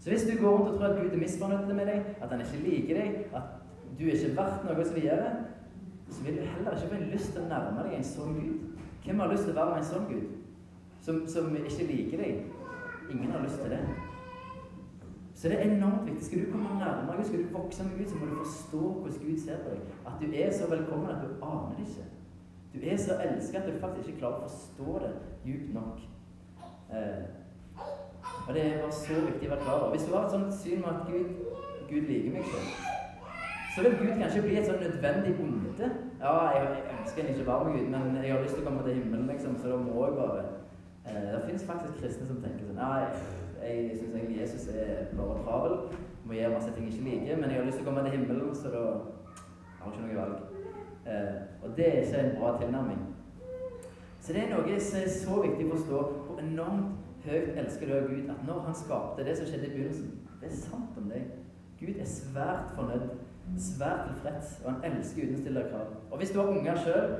Så 0.00 0.10
hvis 0.10 0.26
du 0.28 0.42
går 0.42 0.58
rundt 0.58 0.68
og 0.68 0.78
tror 0.78 0.90
at 0.90 1.02
Gud 1.02 1.12
er 1.12 1.16
misfornøyd 1.16 1.74
med 1.74 1.86
deg, 1.86 2.16
at 2.20 2.30
han 2.30 2.40
ikke 2.40 2.64
liker 2.64 3.00
deg, 3.00 3.26
at 3.34 3.42
du 3.98 4.04
er 4.04 4.12
ikke 4.12 4.36
verdt 4.36 4.64
noe 4.64 4.80
osv., 4.80 4.98
så, 5.00 6.16
så 6.16 6.24
vil 6.24 6.36
du 6.36 6.42
heller 6.42 6.76
ikke 6.76 6.88
få 6.96 7.12
lyst 7.12 7.32
til 7.32 7.42
å 7.42 7.48
nærme 7.48 7.84
deg 7.84 7.94
en 7.96 8.04
sånn 8.04 8.34
Gud. 8.34 8.58
Hvem 9.04 9.20
har 9.20 9.32
lyst 9.32 9.44
til 9.44 9.54
å 9.54 9.60
være 9.60 9.70
med 9.70 9.78
en 9.78 9.88
sånn 9.88 10.08
Gud? 10.08 10.43
Som, 11.04 11.22
som 11.28 11.56
ikke 11.56 11.86
liker 11.90 12.22
deg. 12.22 12.42
Ingen 13.12 13.30
har 13.30 13.44
lyst 13.44 13.60
til 13.60 13.70
det. 13.70 13.80
Så 15.34 15.48
det 15.48 15.58
er 15.58 15.70
enormt 15.70 16.06
viktig. 16.06 16.24
Skal 16.26 16.44
du 16.46 16.52
komme 16.52 16.78
nærmere 16.78 17.16
Gud, 17.16 17.24
skal 17.24 17.38
du 17.38 17.58
vokse 17.58 17.84
med 17.84 17.98
Gud, 17.98 18.08
så 18.08 18.16
må 18.16 18.26
du 18.26 18.36
forstå 18.44 18.80
hvordan 18.92 19.18
Gud 19.26 19.38
ser 19.44 19.56
på 19.64 19.70
deg. 19.70 19.80
At 20.06 20.12
du 20.20 20.26
er 20.42 20.52
så 20.52 20.70
velkommen 20.70 21.10
at 21.10 21.22
du 21.24 21.44
aner 21.44 21.74
det 21.78 21.86
ikke. 21.88 22.06
Du 22.74 22.78
er 22.90 22.96
så 22.96 23.12
elsket 23.26 23.62
at 23.62 23.74
du 23.74 23.80
faktisk 23.80 24.08
ikke 24.08 24.18
klarer 24.18 24.40
å 24.40 24.48
forstå 24.48 24.98
det 25.04 25.12
djupt 25.44 25.74
nok. 25.74 26.00
Eh, 26.94 27.22
og 28.46 28.54
det 28.54 28.64
er 28.64 28.80
bare 28.80 28.96
så 28.96 29.20
viktig 29.26 29.48
å 29.48 29.52
være 29.54 29.66
klar 29.66 29.78
over. 29.80 29.92
Hvis 29.94 30.08
du 30.08 30.16
har 30.16 30.24
et 30.24 30.34
sånt 30.36 30.56
syn 30.62 30.80
med 30.80 30.90
at 30.94 31.06
Gud, 31.10 31.28
Gud 31.90 32.10
liker 32.10 32.34
meg 32.34 32.48
ikke, 32.48 32.64
så 33.74 33.84
vil 33.84 33.96
Gud 34.00 34.12
kanskje 34.22 34.42
bli 34.46 34.58
et 34.58 34.68
sånn 34.68 34.82
nødvendig 34.86 35.36
onde. 35.44 35.94
Ja, 36.24 36.34
jeg, 36.56 36.66
jeg 36.80 36.98
ønsker 36.98 37.30
ikke 37.30 37.46
å 37.46 37.50
være 37.52 37.68
med 37.68 37.78
Gud, 37.78 37.88
men 37.94 38.20
jeg 38.22 38.32
har 38.32 38.44
lyst 38.44 38.56
til 38.56 38.64
å 38.64 38.68
komme 38.70 38.84
til 38.86 39.00
himmelen, 39.00 39.32
liksom, 39.34 39.58
så 39.60 39.74
da 39.74 39.80
må 39.82 40.04
jeg 40.06 40.18
bare 40.22 40.44
det 41.04 41.42
finnes 41.46 41.64
faktisk 41.68 41.98
kristne 42.00 42.26
som 42.26 42.40
tenker 42.40 42.64
sånn 42.64 42.78
Nei, 42.80 43.02
jeg 43.60 43.96
syns 43.98 44.14
egentlig 44.14 44.40
Jesus 44.40 44.68
er 44.72 45.10
bare 45.16 45.42
travel. 45.44 45.74
Må 46.24 46.36
gjøre 46.36 46.54
masse 46.56 46.72
ting 46.72 46.88
jeg 46.88 46.96
ikke 46.96 47.10
liker, 47.10 47.40
men 47.40 47.50
jeg 47.50 47.60
har 47.60 47.66
lyst 47.68 47.80
til 47.80 47.84
å 47.84 47.88
komme 47.90 48.04
til 48.06 48.16
himmelen, 48.16 48.54
så 48.56 48.72
da 48.72 48.84
har 49.80 49.84
jeg 49.84 49.92
ikke 49.92 50.06
noe 50.06 50.18
valg. 50.20 50.54
Eh, 51.04 51.34
og 51.62 51.76
det 51.76 51.88
er 51.88 51.98
ikke 52.02 52.22
en 52.22 52.36
bra 52.38 52.54
tilnærming. 52.60 53.02
Så 54.20 54.32
det 54.32 54.42
er 54.42 54.52
noe 54.54 54.80
som 54.80 55.00
er 55.02 55.10
så 55.12 55.40
viktig 55.44 55.66
å 55.68 55.74
forstå. 55.74 56.00
Hvor 56.28 56.40
enormt 56.40 57.24
høyt 57.26 57.58
elsker 57.60 57.88
du 57.88 57.96
av 57.98 58.08
Gud 58.08 58.30
at 58.32 58.46
når 58.48 58.64
han 58.68 58.78
skapte 58.78 59.26
det 59.26 59.36
som 59.36 59.48
skjedde 59.48 59.68
i 59.68 59.74
begynnelsen 59.74 60.10
Det 60.40 60.48
er 60.48 60.56
sant 60.56 60.96
om 61.00 61.12
deg. 61.12 61.28
Gud 61.80 62.00
er 62.00 62.08
svært 62.08 62.72
fornøyd, 62.76 63.06
svært 63.60 64.08
tilfreds, 64.08 64.58
og 64.64 64.72
han 64.72 64.90
elsker 64.90 65.26
uten 65.26 65.36
å 65.36 65.42
stille 65.42 65.68
krav. 65.68 65.94
Og 66.10 66.20
hvis 66.20 66.32
du 66.32 66.40
har 66.40 66.52
unger 66.52 66.80
sjøl, 66.84 67.14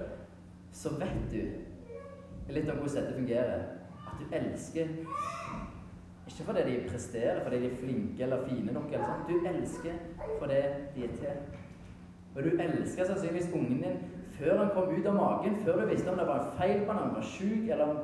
så 0.73 0.93
vet 1.01 1.25
du 1.33 2.53
litt 2.53 2.69
om 2.69 2.81
hvordan 2.81 2.97
dette 2.99 3.17
fungerer. 3.17 3.65
Du 4.21 4.25
elsker 4.33 4.87
ikke 6.27 6.45
fordi 6.45 6.61
de 6.71 6.89
presterer, 6.91 7.43
fordi 7.43 7.61
de 7.61 7.67
er 7.67 7.77
flinke 7.77 8.23
eller 8.23 8.49
fine 8.49 8.73
nok. 8.73 8.93
eller 8.93 9.07
sånt. 9.07 9.29
Du 9.29 9.49
elsker 9.49 9.93
fordi 10.39 10.55
de 10.95 11.05
er 11.05 11.17
til. 11.17 11.37
Og 12.37 12.43
du 12.43 12.49
elsker 12.49 13.05
sannsynligvis 13.05 13.51
ungen 13.55 13.83
din 13.83 13.99
før 14.39 14.59
han 14.59 14.71
kom 14.75 14.95
ut 14.99 15.07
av 15.07 15.15
magen, 15.15 15.57
før 15.57 15.81
du 15.81 15.87
visste 15.87 16.11
om 16.11 16.19
det 16.19 16.27
var 16.27 16.41
en 16.41 16.57
feil 16.59 16.87
på 16.87 16.93
han, 16.93 17.03
han 17.03 17.15
var 17.15 17.23
sjuk, 17.23 17.69
eller 17.69 17.85
om 17.85 17.97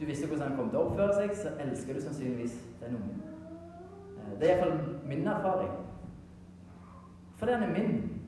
du 0.00 0.04
visste 0.04 0.26
hvordan 0.26 0.48
han 0.48 0.56
kom 0.58 0.68
til 0.70 0.78
å 0.78 0.84
oppføre 0.84 1.14
seg, 1.16 1.32
så 1.34 1.54
elsker 1.64 1.94
du 1.94 2.00
sannsynligvis 2.00 2.54
den 2.80 2.94
ungen. 3.00 3.22
Eh, 4.18 4.36
det 4.40 4.50
er 4.50 4.56
iallfall 4.56 5.00
min 5.10 5.26
erfaring. 5.26 5.72
Fordi 7.36 7.52
han 7.52 7.62
er 7.62 7.72
min. 7.72 8.22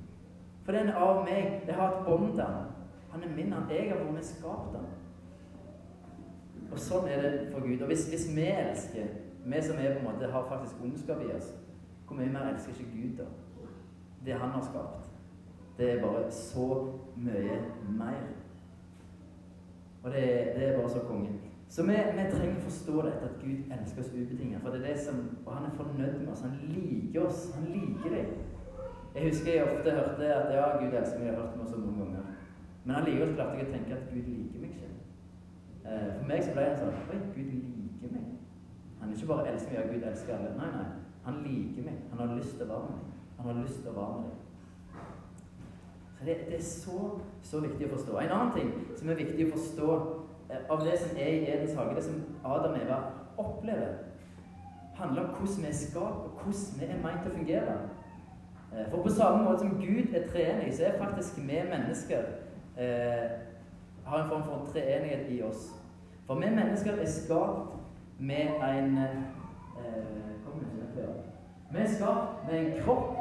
Fordi 0.64 0.78
han 0.78 0.88
er 0.88 1.00
av 1.06 1.22
meg. 1.24 1.62
Jeg 1.66 1.74
har 1.74 1.92
et 1.94 2.06
bånd 2.06 2.32
til 2.34 2.42
han. 2.42 2.72
Han 3.12 3.22
er 3.22 3.34
min. 3.36 3.52
Han 3.52 3.70
jeg 3.70 3.90
har 3.92 4.02
vært 4.02 4.30
skapt 4.32 4.74
han. 4.74 4.90
Og 6.72 6.78
sånn 6.82 7.08
er 7.08 7.22
det 7.22 7.32
for 7.52 7.64
Gud. 7.64 7.80
Og 7.80 7.90
hvis, 7.90 8.08
hvis 8.10 8.28
vi 8.36 8.46
elsker, 8.50 9.12
vi 9.46 9.62
som 9.62 9.78
er 9.78 9.94
på 9.94 10.02
en 10.02 10.08
måte 10.08 10.30
har 10.32 10.48
faktisk 10.50 10.82
ondskap 10.82 11.22
i 11.22 11.32
oss, 11.36 11.52
hvor 12.06 12.18
mye 12.18 12.32
mer 12.32 12.52
elsker 12.52 12.74
ikke 12.74 12.94
Gud 12.94 13.20
da? 13.20 13.28
Det 14.26 14.38
han 14.40 14.54
har 14.54 14.62
skapt. 14.62 15.10
Det 15.78 15.90
er 15.92 16.02
bare 16.02 16.30
så 16.32 16.68
mye 17.16 17.58
mer. 17.98 18.22
Og 20.02 20.12
det, 20.12 20.24
det 20.56 20.68
er 20.68 20.78
bare 20.78 20.90
så 20.90 21.02
konge. 21.06 21.30
Så 21.68 21.82
vi, 21.82 21.92
vi, 21.92 22.26
trenger 22.30 22.58
å 22.60 22.64
forstå 22.68 23.00
dette, 23.08 23.28
at 23.28 23.40
Gud 23.42 23.72
elsker 23.74 24.02
oss 24.02 24.12
ubetinget. 24.14 24.60
For 24.62 24.74
det 24.74 24.82
er 24.82 24.92
det 24.92 25.00
som, 25.02 25.22
Og 25.44 25.50
han 25.54 25.66
er 25.66 25.78
fornøyd 25.78 26.20
med 26.20 26.32
oss. 26.32 26.44
Han 26.46 26.58
liker 26.70 27.26
oss. 27.26 27.48
Han 27.56 27.66
liker 27.74 28.14
deg. 28.14 28.36
Jeg 29.16 29.30
husker 29.30 29.52
jeg 29.52 29.64
ofte 29.64 29.96
hørte 29.96 30.30
at 30.34 30.52
ja, 30.54 30.68
Gud 30.78 30.94
elsker 30.94 31.18
meg. 31.18 31.26
Jeg 31.26 31.34
har 31.34 31.42
hørt 31.42 31.58
meg 31.58 31.70
så 31.70 31.80
mange 31.82 32.04
ganger. 32.04 32.32
Men 32.84 32.96
allikevel 33.00 33.34
klarte 33.34 33.58
jeg 33.58 33.66
å 33.66 33.72
tenke 33.74 33.98
at 33.98 34.10
Gud 34.12 34.30
liker 34.30 34.62
meg 34.62 34.76
ikke. 34.76 34.92
Eh, 35.86 36.08
for 36.18 36.26
meg 36.26 36.42
så 36.42 36.54
ble 36.54 36.64
det 36.66 36.78
sånn 36.80 36.96
Oi, 37.12 37.18
Gud 37.34 37.52
liker 37.52 38.14
meg. 38.14 38.32
Han 39.00 39.12
ikke 39.14 39.28
bare 39.30 39.52
elsker 39.52 39.72
meg, 39.72 39.78
ja, 39.78 39.92
Gud 39.92 40.08
elsker 40.10 40.34
alle. 40.34 40.54
Nei, 40.58 40.70
nei. 40.74 40.88
Han 41.26 41.38
liker 41.44 41.86
meg. 41.86 42.00
Han 42.10 42.22
har 42.22 42.34
lyst 42.34 42.56
til 42.56 42.66
å 42.66 42.72
være 42.72 42.88
med 42.90 42.98
meg. 43.04 43.14
Han 43.38 43.48
har 43.50 43.62
lyst 43.62 43.80
til 43.82 43.92
å 43.92 43.96
være 44.00 44.16
med 44.16 44.26
deg. 44.26 44.42
Så 46.16 46.24
det, 46.24 46.36
det, 46.48 46.56
er 46.56 46.62
så, 46.64 46.98
så 47.44 47.60
viktig 47.60 47.86
å 47.86 47.92
forstå. 47.92 48.18
En 48.18 48.34
annen 48.38 48.52
ting 48.56 48.98
som 48.98 49.10
er 49.12 49.20
viktig 49.20 49.46
å 49.46 49.52
forstå 49.52 49.90
eh, 50.50 50.66
av 50.72 50.84
det 50.86 50.96
som 51.02 51.20
er 51.20 51.32
i 51.34 51.46
Edens 51.52 51.76
hage, 51.76 51.94
det 51.98 52.04
som 52.06 52.22
Adam 52.42 52.74
og 52.74 52.82
Eva 52.82 53.00
opplever, 53.36 53.98
handler 54.96 55.26
om 55.26 55.34
hvordan 55.36 55.62
vi 55.66 55.68
er 55.68 55.76
skapt, 55.76 56.24
og 56.24 56.40
hvordan 56.40 56.80
vi 56.80 56.88
er 56.88 57.02
meint 57.02 57.22
til 57.22 57.34
å 57.34 57.36
fungere. 57.36 57.78
Eh, 58.72 58.86
for 58.90 59.04
på 59.04 59.12
samme 59.12 59.44
måte 59.44 59.66
som 59.66 59.76
Gud 59.76 60.16
er 60.16 60.24
treenig, 60.32 60.72
så 60.74 60.88
er 60.88 60.98
faktisk 61.02 61.38
vi 61.38 61.60
mennesker 61.70 62.30
eh, 62.80 63.26
har 64.06 64.22
en 64.22 64.28
form 64.28 64.44
for 64.48 64.68
treenighet 64.72 65.28
i 65.30 65.42
oss. 65.42 65.75
For 66.26 66.34
vi 66.34 66.50
mennesker 66.50 66.92
er 66.92 67.06
skapt 67.06 67.74
med 68.18 68.46
en 68.62 68.98
eh, 68.98 69.16
Vi 71.70 71.78
er 71.78 71.86
skapt 71.86 72.50
med 72.50 72.58
en 72.58 72.72
kropp, 72.82 73.16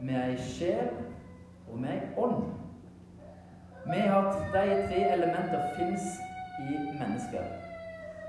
med 0.00 0.16
ei 0.30 0.36
sjel 0.36 0.88
og 1.68 1.78
med 1.78 1.90
ei 1.90 2.00
ånd. 2.16 2.44
Vi 3.86 4.00
har 4.00 4.32
De 4.52 4.86
tre 4.88 5.12
elementer 5.12 5.68
fins 5.76 6.02
i 6.70 6.76
mennesker. 6.98 7.44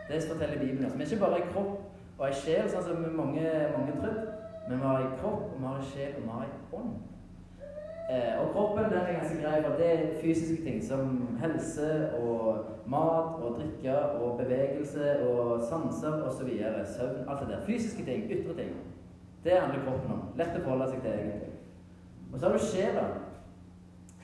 Det 0.10 0.24
forteller 0.32 0.60
Bibelen 0.60 0.86
oss. 0.86 0.98
Vi 0.98 1.04
er 1.04 1.12
ikke 1.12 1.26
bare 1.26 1.42
ei 1.42 1.50
kropp 1.54 2.20
og 2.20 2.28
ei 2.28 2.34
sjel, 2.34 2.70
sånn 2.70 2.84
som 2.84 3.04
mange, 3.18 3.50
mange 3.78 3.96
tror. 4.00 4.20
Men 4.70 4.80
vi 4.80 4.86
har 4.86 5.02
ei 5.02 5.16
kropp, 5.20 5.50
og 5.50 5.60
vi 5.60 5.66
har 5.66 5.80
ei 5.80 5.90
sjel, 5.92 6.16
og 6.18 6.24
vi 6.24 6.30
har 6.30 6.46
ei 6.46 6.80
ånd. 6.80 7.13
Eh, 8.12 8.34
og 8.42 8.52
kroppen 8.52 8.84
den 8.92 9.00
er 9.00 9.14
ganske 9.14 9.42
grei, 9.42 9.62
for 9.64 9.78
det 9.80 9.92
er 9.92 10.22
fysiske 10.22 10.64
ting 10.64 10.84
som 10.84 11.38
helse 11.40 12.10
og 12.20 12.66
mat 12.88 13.40
og 13.40 13.60
drikke 13.60 13.96
og 14.00 14.38
bevegelse 14.38 15.20
og 15.28 15.64
sanser 15.70 16.24
osv. 16.28 16.50
Søvn, 16.98 17.24
alt 17.30 17.40
det 17.40 17.48
der. 17.50 17.66
Fysiske 17.66 18.06
ting, 18.06 18.32
ytre 18.32 18.56
ting. 18.58 18.76
Det 19.44 19.52
handler 19.52 19.86
kroppen 19.86 20.12
om. 20.12 20.26
Lett 20.38 20.58
å 20.58 20.66
forholde 20.66 20.90
seg 20.92 21.02
til, 21.04 21.16
egentlig. 21.20 21.54
Og 22.34 22.40
så 22.40 22.46
har 22.46 22.58
du 22.58 22.66
sjela. 22.66 23.08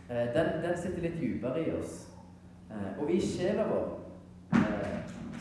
Eh, 0.10 0.28
den, 0.36 0.54
den, 0.64 0.78
sitter 0.78 1.02
litt 1.06 1.20
dypere 1.22 1.64
i 1.64 1.74
oss. 1.80 2.06
Eh, 2.72 2.92
og 3.00 3.12
i 3.12 3.20
sjela 3.22 3.68
vår 3.70 3.90
eh, 4.58 4.96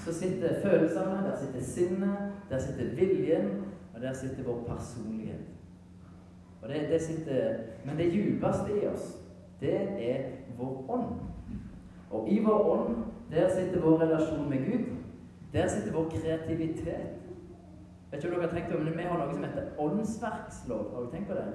så 0.04 0.14
sitter 0.14 0.61
følelsene, 0.62 1.23
der 1.26 1.37
sitter 1.40 1.64
sinnet, 1.64 2.42
der 2.50 2.62
sitter 2.62 2.95
viljen, 2.97 3.49
og 3.95 4.00
der 4.00 4.12
sitter 4.14 4.47
vår 4.47 4.62
personlighet. 4.68 5.57
Og 6.62 6.68
det, 6.68 6.88
det 6.90 7.02
sitter, 7.02 7.54
men 7.84 7.96
det 7.96 8.12
djupeste 8.12 8.80
i 8.82 8.86
oss, 8.86 9.12
det 9.60 9.78
er 10.10 10.24
vår 10.58 10.84
ånd. 10.88 11.20
Og 12.10 12.28
i 12.30 12.38
vår 12.44 12.70
ånd, 12.72 12.96
der 13.30 13.50
sitter 13.54 13.80
vår 13.80 13.98
relasjon 14.02 14.50
med 14.50 14.58
Gud. 14.66 14.84
Der 15.52 15.68
sitter 15.68 15.92
vår 15.92 16.10
kreativitet. 16.10 17.18
Vet 18.10 18.24
ikke 18.24 18.34
om 18.34 18.40
dere 18.40 18.48
har 18.48 18.54
tenkt 18.56 18.72
på, 18.72 18.78
men 18.78 18.96
Vi 18.96 19.02
har 19.02 19.18
noe 19.18 19.34
som 19.34 19.44
heter 19.44 19.74
åndsverkslov. 19.78 20.94
Har 20.94 21.02
du 21.02 21.10
tenkt 21.10 21.28
på 21.28 21.34
det? 21.34 21.48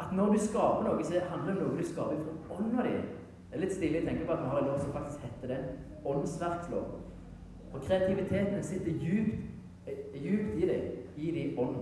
at 0.00 0.12
når 0.12 0.32
du 0.32 0.38
skaper 0.38 0.84
noe, 0.84 1.04
så 1.04 1.20
handler 1.30 1.54
det 1.54 1.62
om 1.62 1.68
noe 1.68 1.80
du 1.80 1.86
skaper 1.86 2.16
fra 2.46 2.58
ånda 2.58 2.84
di. 2.86 2.94
Det 3.50 3.58
er 3.58 3.62
litt 3.62 3.74
stilig 3.76 4.02
å 4.02 4.06
tenke 4.08 4.26
på 4.26 4.34
at 4.34 4.42
vi 4.42 4.50
har 4.52 4.62
en 4.62 4.70
lov 4.70 4.80
som 4.82 4.94
faktisk 4.94 5.24
heter 5.24 5.52
det. 5.52 5.60
Åndsverkslov. 6.06 6.88
Og 7.72 7.84
kreativiteten 7.86 8.62
sitter 8.62 8.98
djupt, 9.02 9.46
eh, 9.86 10.02
djupt 10.14 10.58
i 10.62 10.68
deg, 10.68 10.82
i 11.16 11.30
din 11.30 11.58
ånd. 11.58 11.76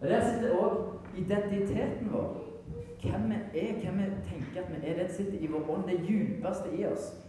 Og 0.00 0.08
Der 0.08 0.20
sitter 0.20 0.58
òg 0.58 0.76
identiteten 1.16 2.12
vår. 2.12 2.44
Hvem 3.02 3.30
vi 3.30 3.58
er, 3.58 3.72
hvem 3.72 3.98
vi 3.98 4.04
tenker 4.04 4.62
at 4.62 4.70
vi 4.70 4.88
er. 4.88 5.02
Det 5.02 5.14
sitter 5.14 5.38
i 5.38 5.46
vår 5.46 5.70
ånd, 5.70 5.84
det 5.88 6.00
djupeste 6.06 6.68
i 6.78 6.86
oss. 6.86 7.24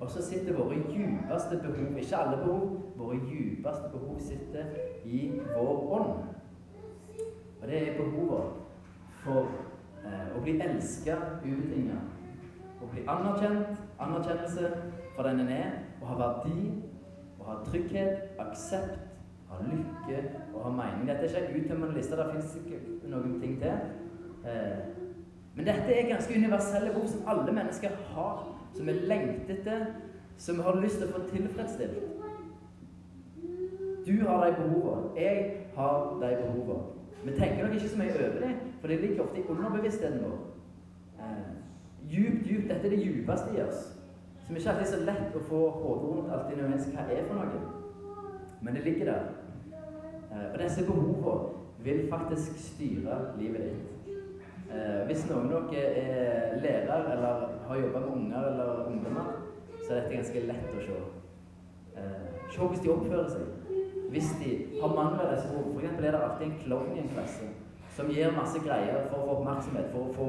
Og 0.00 0.10
så 0.10 0.22
sitter 0.22 0.56
våre 0.56 0.74
djupeste 0.74 1.58
behov, 1.62 1.96
ikke 1.96 2.16
alle 2.16 2.36
behov, 2.36 2.82
våre 2.96 3.16
djupeste 3.16 3.88
behov 3.92 4.20
sitter 4.20 4.64
i 5.04 5.40
vår 5.56 5.92
ånd. 6.00 6.12
Og 7.62 7.68
det 7.68 7.88
er 7.88 7.96
behovet 7.96 8.44
for 9.24 9.48
eh, 10.06 10.36
å 10.36 10.42
bli 10.42 10.60
elska 10.62 11.16
ubetinga. 11.42 11.98
Å 12.78 12.90
bli 12.92 13.02
anerkjent, 13.10 13.80
anerkjennelse 13.98 14.70
for 15.16 15.26
den 15.26 15.42
en 15.42 15.50
er, 15.52 15.72
å 15.98 16.12
ha 16.12 16.18
verdi, 16.20 16.68
å 17.40 17.48
ha 17.48 17.58
trygghet, 17.66 18.38
aksept, 18.38 19.07
ha 19.48 19.62
lykke 19.64 20.22
og 20.54 20.64
ha 20.64 20.70
mening. 20.70 21.08
Dette 21.08 21.26
er 21.26 21.28
ikke 21.28 21.54
en 21.54 21.64
uttømmende 21.64 21.96
liste, 21.96 22.16
det 22.16 22.26
fins 22.32 22.56
ikke 22.56 23.10
noen 23.12 23.40
ting 23.40 23.58
til. 23.62 23.70
Eh, 24.44 24.78
men 25.56 25.66
dette 25.66 25.94
er 25.94 26.10
ganske 26.12 26.36
universelle 26.36 26.92
behov 26.92 27.08
som 27.08 27.28
alle 27.28 27.52
mennesker 27.52 27.90
har, 28.12 28.44
som 28.74 28.86
vi 28.86 28.92
lengter 28.92 29.54
etter, 29.54 29.86
som 30.36 30.56
vi 30.56 30.62
har 30.62 30.80
lyst 30.82 31.00
til 31.00 31.08
å 31.08 31.16
få 31.16 31.24
tilfredsstilt. 31.32 31.98
Du 34.06 34.14
har 34.24 34.44
de 34.46 34.52
behovene. 34.56 35.10
Jeg 35.16 35.56
har 35.76 36.04
de 36.20 36.30
behovene. 36.42 36.84
Vi 37.24 37.34
tenker 37.34 37.64
nok 37.64 37.74
ikke 37.74 37.88
så 37.88 37.98
mye 37.98 38.14
over 38.14 38.38
det, 38.44 38.52
for 38.80 38.88
det 38.88 39.00
ligger 39.00 39.24
ofte 39.24 39.40
i 39.40 39.48
underbevisstheten 39.48 40.22
vår. 40.22 40.38
Eh, 41.18 41.48
djupt, 42.10 42.46
djupt. 42.46 42.68
Dette 42.68 42.86
er 42.86 42.90
det 42.94 43.02
djupeste 43.02 43.56
i 43.56 43.62
oss. 43.62 43.82
Som 44.46 44.56
ikke 44.56 44.70
alltid 44.70 44.86
er 44.86 44.92
så 44.92 45.00
lett 45.04 45.34
å 45.36 45.42
få 45.50 45.58
hodet 45.70 46.08
rundt 46.12 46.32
alltid 46.32 46.56
nødvendigvis 46.56 46.94
hva 46.94 47.08
er 47.12 47.26
for 47.26 47.34
noe. 47.34 47.58
Men 48.62 48.74
det 48.74 48.84
ligger 48.84 49.10
der. 49.10 49.26
Eh, 50.32 50.46
og 50.52 50.58
disse 50.60 50.84
behovene 50.86 51.84
vil 51.84 52.08
faktisk 52.10 52.58
styre 52.58 53.20
livet 53.38 53.68
ditt. 53.68 54.16
Eh, 54.68 55.06
hvis 55.08 55.24
noen 55.30 55.52
av 55.56 55.70
dere 55.70 56.02
er 56.02 56.58
lærer 56.62 57.12
eller 57.14 57.46
har 57.68 57.80
jobba 57.80 58.02
med 58.04 58.16
unger 58.16 58.50
eller 58.50 58.82
ungdommer, 58.86 59.30
så 59.86 59.94
er 59.94 60.00
dette 60.00 60.16
ganske 60.16 60.42
lett 60.50 60.74
å 60.74 60.82
se. 60.84 60.98
Eh, 61.96 62.26
se 62.50 62.60
hvordan 62.60 62.82
de 62.82 62.92
oppfører 62.96 63.32
seg 63.32 63.54
hvis 64.08 64.28
de 64.40 64.50
har 64.80 64.92
mangler 64.96 65.34
disse 65.34 65.48
behovene. 65.52 65.80
Eksempel 65.82 66.04
er 66.04 66.14
det 66.14 66.20
alltid 66.24 66.46
en 66.46 66.60
klovn 66.64 66.94
i 66.96 67.00
en 67.02 67.10
klasse 67.12 67.48
som 67.96 68.10
gir 68.12 68.36
masse 68.36 68.60
greier 68.64 69.08
for 69.10 69.18
å 69.18 69.26
få 69.26 69.34
oppmerksomhet, 69.38 69.88
for 69.92 70.06
å 70.06 70.14
få 70.14 70.28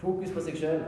fokus 0.00 0.32
på 0.34 0.42
seg 0.42 0.58
sjøl. 0.60 0.82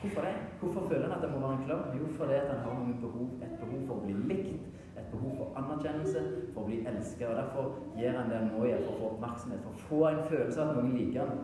Hvorfor 0.00 0.24
det? 0.24 0.32
Hvorfor 0.60 0.86
føler 0.88 1.06
han 1.06 1.16
at 1.18 1.24
det 1.26 1.30
må 1.32 1.42
være 1.42 1.58
en 1.58 1.66
klovn? 1.66 1.98
Jo, 1.98 2.06
fordi 2.16 2.38
han 2.40 2.62
har 2.64 2.78
behov, 3.02 3.28
et 3.44 3.58
behov 3.60 3.82
for 3.86 3.98
å 3.98 4.04
bli 4.06 4.14
likt, 4.30 4.69
behov 5.12 5.36
for 5.36 5.60
anerkjennelse, 5.60 6.24
for 6.54 6.62
å 6.62 6.68
bli 6.68 6.80
elsket. 6.86 7.28
Og 7.28 7.36
derfor 7.36 7.64
gir 7.96 8.16
han 8.16 8.30
det 8.30 8.40
han 8.40 8.50
må 8.54 8.64
for 8.66 8.92
å 8.94 8.98
få 8.98 9.12
oppmerksomhet, 9.14 9.62
for 9.64 9.72
å 9.72 9.86
få 9.88 10.00
en 10.10 10.26
følelse 10.32 10.62
av 10.62 10.68
at 10.68 10.80
noen 10.80 10.96
liker 10.98 11.30
han. 11.30 11.40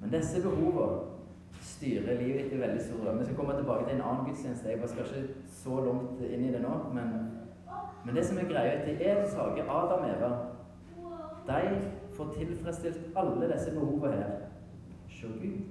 Men 0.00 0.12
disse 0.12 0.42
behovene 0.44 1.14
styrer 1.64 2.18
livet 2.20 2.44
ditt 2.44 2.52
i 2.52 2.60
veldig 2.60 2.80
stor 2.82 3.04
grad. 3.04 3.18
Vi 3.18 3.24
skal 3.24 3.36
komme 3.38 3.54
tilbake 3.56 3.86
til 3.86 3.94
en 3.94 4.02
annen 4.04 4.26
gudstjeneste. 4.26 4.68
Jeg 4.68 4.80
bare 4.82 4.88
skal 4.88 5.06
ikke 5.06 5.46
så 5.62 5.78
langt 5.86 6.20
inn 6.28 6.44
i 6.44 6.50
det 6.52 6.60
nå, 6.60 6.72
men, 6.92 7.14
men 8.04 8.18
det 8.18 8.24
som 8.28 8.38
er 8.38 8.50
greia, 8.50 8.74
er 8.74 8.82
at 8.82 8.90
Edens 9.00 9.38
hage, 9.38 9.64
Adam 9.64 10.04
og 10.04 10.10
Eva, 10.10 10.32
de 11.48 11.62
får 12.16 12.34
tilfredsstilt 12.38 13.16
alle 13.16 13.48
disse 13.52 13.72
behovene 13.72 14.20
her. 14.20 14.36
Se 15.08 15.30
Gud. 15.40 15.64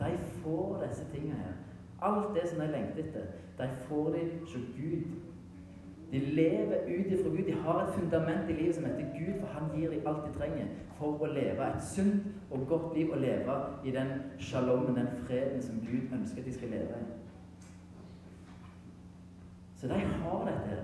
De 0.00 0.12
får 0.42 0.78
disse 0.86 1.04
tingene 1.12 1.42
her. 1.42 1.58
Alt 2.02 2.34
det 2.34 2.48
som 2.48 2.60
de 2.60 2.66
lengter 2.72 3.04
etter, 3.04 3.26
de 3.58 3.68
får 3.88 4.12
de 4.14 4.20
se 4.48 4.58
Gud. 4.76 5.02
De 6.12 6.18
lever 6.18 6.76
ut 6.86 7.12
ifra 7.12 7.30
Gud. 7.30 7.44
De 7.46 7.52
har 7.52 7.82
et 7.82 7.94
fundament 7.94 8.50
i 8.50 8.52
livet 8.52 8.74
som 8.74 8.84
heter 8.84 9.10
Gud, 9.18 9.40
for 9.40 9.46
han 9.46 9.70
gir 9.76 9.90
dem 9.90 10.06
alt 10.06 10.24
de 10.26 10.38
trenger 10.38 10.66
for 10.98 11.22
å 11.22 11.30
leve 11.32 11.66
et 11.66 11.82
sunt 11.82 12.26
og 12.50 12.66
godt 12.68 12.96
liv 12.96 13.12
og 13.12 13.20
leve 13.22 13.56
i 13.84 13.94
den 13.94 14.10
shalommen, 14.38 14.96
den 14.96 15.08
freden 15.26 15.62
som 15.62 15.80
Gud 15.80 16.10
ønsker 16.18 16.42
at 16.42 16.48
de 16.48 16.54
skal 16.54 16.72
leve 16.74 16.98
i. 16.98 17.08
Så 19.80 19.88
de 19.88 20.00
har 20.00 20.44
dette. 20.44 20.80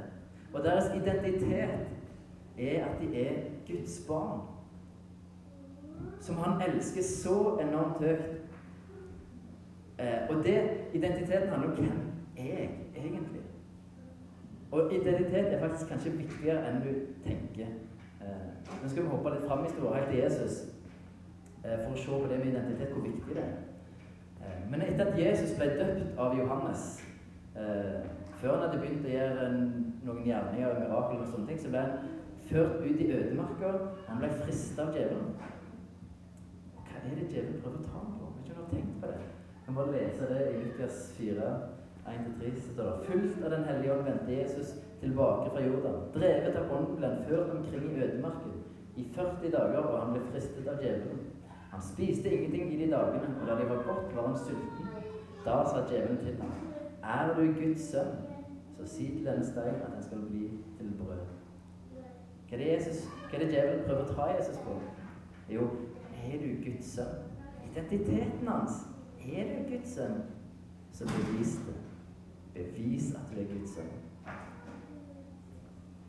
Og 0.54 0.64
deres 0.64 0.94
identitet 0.96 1.88
er 2.58 2.84
at 2.84 3.00
de 3.00 3.26
er 3.26 3.42
Guds 3.66 3.98
barn. 4.08 4.40
Som 6.20 6.36
han 6.36 6.62
elsker 6.70 7.02
så 7.02 7.58
enormt 7.60 7.98
høyt. 8.04 8.45
Eh, 9.98 10.28
og 10.30 10.44
det, 10.44 10.70
identiteten 10.94 11.48
handler 11.48 11.68
om 11.68 11.74
hvem 11.74 12.00
er 12.36 12.44
jeg 12.44 12.70
egentlig? 12.96 13.40
Og 14.70 14.94
identitet 14.94 15.46
er 15.46 15.60
faktisk 15.60 15.88
kanskje 15.88 16.12
viktigere 16.18 16.68
enn 16.68 16.82
du 16.84 16.90
tenker. 17.24 17.70
Eh, 18.20 18.48
nå 18.82 18.88
skal 18.88 19.02
vi 19.02 19.08
hoppe 19.08 19.32
litt 19.32 19.46
fram 19.48 19.64
i 19.64 19.70
historien, 19.70 20.08
til 20.10 20.18
Jesus, 20.18 20.58
eh, 21.64 21.78
for 21.84 21.94
å 21.94 22.02
se 22.02 22.10
på 22.10 22.28
det 22.32 22.38
med 22.42 22.52
identitet, 22.52 22.92
hvor 22.92 23.06
viktig 23.06 23.38
det 23.38 23.44
er. 23.44 23.56
Eh, 24.42 24.60
men 24.70 24.82
etter 24.82 25.06
at 25.06 25.18
Jesus 25.18 25.56
ble 25.56 25.70
døpt 25.78 26.18
av 26.18 26.36
Johannes 26.38 26.84
eh, 27.56 28.04
før 28.40 28.52
han 28.52 28.66
hadde 28.66 28.82
begynt 28.82 29.06
å 29.06 29.14
gjøre 29.14 29.48
noen 30.04 30.26
gjerninger 30.26 30.68
og 30.68 30.80
mirakler, 30.82 31.22
og 31.22 31.30
sånne 31.32 31.48
ting, 31.48 31.62
så 31.62 31.72
ble 31.72 31.86
han 31.86 32.12
ført 32.50 32.82
ut 32.84 33.00
i 33.00 33.10
ødemarka. 33.12 33.72
Han 34.10 34.20
ble 34.20 34.30
frista 34.42 34.84
av 34.84 34.92
djevelen. 34.98 35.32
Hva 36.76 37.00
er 37.00 37.16
det 37.16 37.30
djevelen 37.30 37.62
prøver 37.62 37.80
å 37.80 37.86
ta 37.88 37.96
ham 37.96 38.14
på? 38.18 38.32
Jeg 38.36 38.36
Vet 38.36 38.50
ikke 38.50 38.60
har 38.60 38.70
tenkt 38.74 39.00
på 39.00 39.12
det? 39.14 39.45
Kan 39.66 39.74
bare 39.74 39.92
lese 39.92 40.26
det 40.34 40.50
i 40.50 40.64
Lukas 40.64 41.12
4, 41.16 41.60
1-3. 42.06 42.60
står 42.72 42.84
det 42.84 43.06
Fullt 43.06 43.44
av 43.44 43.50
Den 43.50 43.64
hellige 43.64 43.94
ånd 43.94 44.04
vendte 44.04 44.32
Jesus 44.32 44.76
tilbake 45.00 45.50
fra 45.50 45.62
Jordan. 45.64 45.96
Drevet 46.14 46.56
av 46.56 46.70
ånden 46.76 46.96
ble 46.96 47.08
han 47.08 47.24
ført 47.28 47.50
omkring 47.50 47.88
i 47.96 48.04
ødemarken 48.04 48.62
i 48.96 49.08
40 49.14 49.50
dager, 49.50 49.78
og 49.78 49.98
han 50.04 50.14
ble 50.14 50.22
fristet 50.30 50.70
av 50.70 50.78
djevelen. 50.82 51.26
Han 51.72 51.82
spiste 51.82 52.30
ingenting 52.30 52.72
i 52.72 52.78
de 52.84 52.90
dagene, 52.94 53.34
og 53.40 53.46
da 53.48 53.58
de 53.58 53.68
var 53.68 53.82
godt, 53.90 54.16
var 54.16 54.30
han 54.30 54.38
sulten. 54.38 54.88
Da 55.44 55.58
sa 55.66 55.82
djevelen 55.90 56.22
til 56.22 56.40
ham, 56.40 56.54
Er 57.02 57.34
du 57.34 57.42
Guds 57.60 57.90
sønn, 57.90 58.16
så 58.78 58.86
si 58.86 59.06
til 59.06 59.26
denne 59.26 59.44
steinen 59.46 59.82
at 59.82 59.92
den 59.94 60.02
skal 60.02 60.26
bli 60.30 60.48
til 60.78 60.92
brød. 60.98 61.26
Hva 62.48 62.56
er 62.56 62.62
det, 62.62 62.72
Jesus, 62.72 63.06
hva 63.30 63.38
er 63.38 63.44
det 63.44 63.54
djevelen 63.54 63.84
prøver 63.86 64.02
å 64.02 64.14
ta 64.14 64.34
Jesus 64.38 64.58
på? 64.62 64.80
Jo, 65.50 65.70
er 66.22 66.38
du 66.42 66.50
Guds 66.64 66.94
sønn? 66.94 67.24
Identiteten 67.70 68.48
hans. 68.48 68.86
Er 69.26 69.44
du 69.50 69.70
Guds 69.70 69.94
sønn, 69.94 70.22
så 70.92 71.04
bevis 71.04 71.56
det. 71.66 71.74
Bevis 72.54 73.14
at 73.14 73.20
du 73.32 73.40
er 73.40 73.48
Guds 73.52 73.74
sønn. 73.74 73.94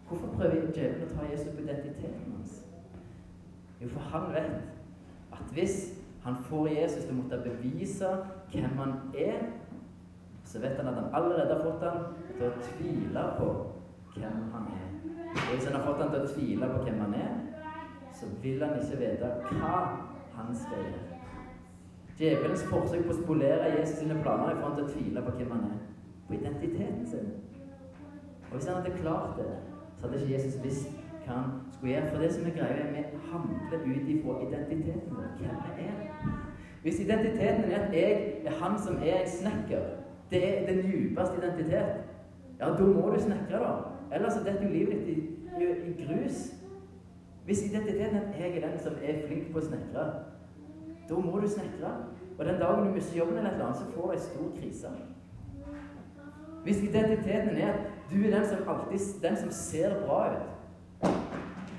Hvorfor 0.07 0.27
prøver 0.27 0.71
djevelen 0.71 1.03
å 1.03 1.15
ta 1.15 1.25
Jesus 1.31 1.51
på 1.55 1.63
identiteten 1.65 2.35
hans? 2.37 2.61
Jo, 3.81 3.89
for 3.91 3.99
han 4.13 4.29
vet 4.33 4.53
at 5.35 5.49
hvis 5.53 5.79
han 6.23 6.37
får 6.47 6.67
Jesus 6.67 7.03
til 7.03 7.15
å 7.15 7.17
måtte 7.17 7.41
bevise 7.43 8.13
hvem 8.53 8.77
han 8.79 8.93
er, 9.17 9.41
så 10.47 10.61
vet 10.63 10.79
han 10.79 10.87
at 10.93 11.01
han 11.01 11.09
allerede 11.19 11.57
har 11.57 11.65
fått 11.65 11.83
ham 11.83 12.15
til 12.37 12.47
å 12.47 12.53
tvile 12.69 13.25
på 13.41 13.49
hvem 14.15 14.39
han 14.53 14.71
er. 14.77 14.87
Og 15.33 15.51
hvis 15.51 15.67
han 15.67 15.75
har 15.75 15.85
fått 15.89 16.01
ham 16.05 16.15
til 16.15 16.23
å 16.23 16.31
tvile 16.31 16.71
på 16.71 16.81
hvem 16.85 17.03
han 17.03 17.19
er, 17.19 17.37
så 18.15 18.31
vil 18.41 18.63
han 18.63 18.79
ikke 18.79 19.03
vite 19.03 19.35
hva 19.51 19.75
han 20.37 20.55
skal 20.55 20.87
gjøre. 20.87 21.16
Djevelens 22.17 22.63
forsøk 22.65 23.05
på 23.05 23.13
å 23.13 23.19
spolere 23.19 23.73
Jesus 23.75 23.99
sine 24.01 24.17
planer 24.23 24.55
i 24.55 24.59
forhold 24.61 24.79
til 24.79 24.85
å 24.87 24.93
tvile 24.93 25.25
på 25.25 25.35
hvem 25.37 25.51
han 25.53 25.67
er. 25.69 25.81
På 26.27 26.33
identiteten 26.33 27.05
sin. 27.07 27.27
Og 28.47 28.55
hvis 28.55 28.67
han 28.67 28.79
hadde 28.79 28.97
klart 28.97 29.37
det, 29.37 29.51
så 29.99 30.07
hadde 30.07 30.21
ikke 30.21 30.33
Jesus 30.33 30.57
visst 30.63 30.89
hva 31.25 31.35
han 31.35 31.53
skulle 31.75 31.93
gjøre. 31.93 32.09
For 32.11 32.23
det 32.23 32.31
som 32.33 32.49
er 32.49 32.57
greia, 32.57 32.81
er 32.87 32.91
vi 32.95 33.03
handler 33.29 33.85
ut 33.85 34.11
ifra 34.15 34.39
identiteten 34.47 35.13
vår. 35.13 35.29
Hvem 35.39 35.61
vi 35.77 35.87
er. 35.87 36.01
Hvis 36.81 36.99
identiteten 36.99 37.71
er 37.71 37.79
at 37.79 37.93
jeg 37.93 38.41
er 38.45 38.59
han 38.61 38.79
som 38.79 38.97
er 39.03 39.21
en 39.21 39.29
snekker, 39.29 39.87
det 40.31 40.43
er 40.47 40.73
den 40.73 40.91
djupeste 40.91 41.37
identitet, 41.37 42.03
ja, 42.59 42.65
da 42.65 42.85
må 42.85 43.09
du 43.13 43.19
snekre, 43.21 43.59
da. 43.59 43.73
Ellers 44.15 44.39
detter 44.45 44.63
jo 44.63 44.69
livet 44.69 45.05
ditt 45.05 45.17
i, 45.17 45.63
i, 45.63 45.67
i, 45.89 46.05
grus. 46.05 46.53
Hvis 47.45 47.65
identiteten 47.69 48.15
er 48.15 48.21
at 48.21 48.39
jeg 48.39 48.57
er 48.57 48.69
den 48.69 48.79
som 48.79 48.93
er 49.03 49.21
flink 49.27 49.51
på 49.51 49.59
å 49.59 49.67
snekre, 49.67 50.05
da 51.09 51.15
må 51.15 51.39
du 51.39 51.47
snekre. 51.47 51.91
Og 52.37 52.45
den 52.45 52.59
dagen 52.59 52.87
du 52.87 52.93
mister 52.93 53.17
jobben, 53.17 53.37
eller 53.37 53.49
et 53.49 53.53
eller 53.53 53.65
annet, 53.65 53.77
så 53.77 53.85
får 53.95 54.07
du 54.07 54.11
en 54.11 54.19
stor 54.19 54.49
krise. 54.59 54.87
Hvis 56.63 56.83
identiteten 56.83 57.57
er 57.57 57.73
at 57.73 57.79
du 58.11 58.15
er 58.23 58.39
den 58.39 58.47
som 58.47 58.69
alltid 58.69 58.99
den 59.21 59.37
som 59.37 59.51
ser 59.51 59.89
bra 60.05 60.19
ut, 60.31 61.09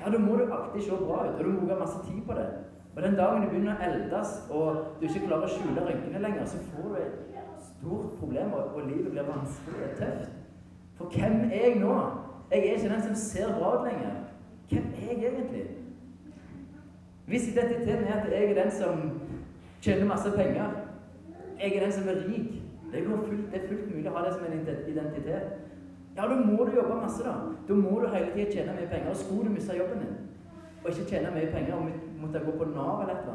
ja, 0.00 0.10
da 0.12 0.18
må 0.18 0.36
du 0.36 0.42
alltid 0.52 0.82
se 0.82 0.90
bra 0.90 1.26
ut, 1.28 1.34
og 1.38 1.44
du 1.44 1.50
må 1.50 1.60
bruke 1.60 1.80
masse 1.80 1.98
tid 2.06 2.22
på 2.26 2.32
det. 2.32 2.48
Og 2.96 3.02
den 3.02 3.14
dagen 3.14 3.42
du 3.42 3.48
begynner 3.48 3.76
å 3.76 3.90
eldes, 3.90 4.30
og 4.50 4.76
du 5.00 5.06
ikke 5.06 5.26
klarer 5.26 5.46
å 5.46 5.52
skjule 5.52 5.84
rynkene 5.86 6.22
lenger, 6.24 6.46
så 6.50 6.62
får 6.70 6.88
du 6.88 6.96
et 7.02 7.66
stort 7.66 8.14
problem, 8.18 8.52
og 8.52 8.80
livet 8.86 9.12
blir 9.12 9.28
vanskelig 9.28 9.84
og 9.90 9.98
tøft. 10.00 10.32
For 10.98 11.12
hvem 11.14 11.44
er 11.52 11.66
jeg 11.66 11.76
nå? 11.78 11.94
Jeg 12.50 12.58
er 12.58 12.78
ikke 12.78 12.94
den 12.94 13.02
som 13.02 13.14
ser 13.14 13.52
bra 13.58 13.76
ut 13.76 13.86
lenger. 13.86 14.16
Hvem 14.70 14.88
er 14.96 15.12
jeg 15.12 15.32
egentlig? 15.32 15.66
Hvis 17.28 17.48
identiteten 17.48 18.04
er 18.04 18.20
at 18.20 18.30
jeg 18.32 18.50
er 18.50 18.62
den 18.62 18.70
som 18.72 19.20
tjener 19.80 20.06
masse 20.08 20.30
penger, 20.36 20.70
jeg 21.60 21.76
er 21.76 21.84
den 21.84 21.92
som 21.92 22.08
er 22.08 22.22
rik 22.28 22.54
Det, 22.92 23.04
fullt, 23.04 23.52
det 23.52 23.62
er 23.62 23.68
fullt 23.68 23.88
mulig 23.94 24.08
å 24.08 24.14
ha 24.14 24.22
det 24.24 24.30
som 24.32 24.44
en 24.48 24.60
identitet. 24.88 25.50
Ja, 26.16 26.24
da 26.24 26.36
må 26.40 26.64
du 26.64 26.70
jobbe 26.72 26.94
masse, 27.02 27.20
da. 27.20 27.34
Da 27.68 27.74
må 27.76 27.98
du 28.00 28.06
hele 28.08 28.30
tida 28.32 28.46
tjene 28.54 28.76
mye 28.78 28.88
penger. 28.88 29.10
Og 29.10 29.16
skulle 29.16 29.44
du 29.44 29.52
miste 29.52 29.76
jobben 29.76 30.00
din 30.00 30.14
og 30.78 30.90
ikke 30.90 31.10
tjene 31.10 31.34
mye 31.34 31.50
penger 31.52 31.74
og 31.74 31.90
måtte 32.22 32.40
gå 32.46 32.54
på 32.56 32.70
Nav 32.70 33.02
eller 33.02 33.18
et 33.18 33.26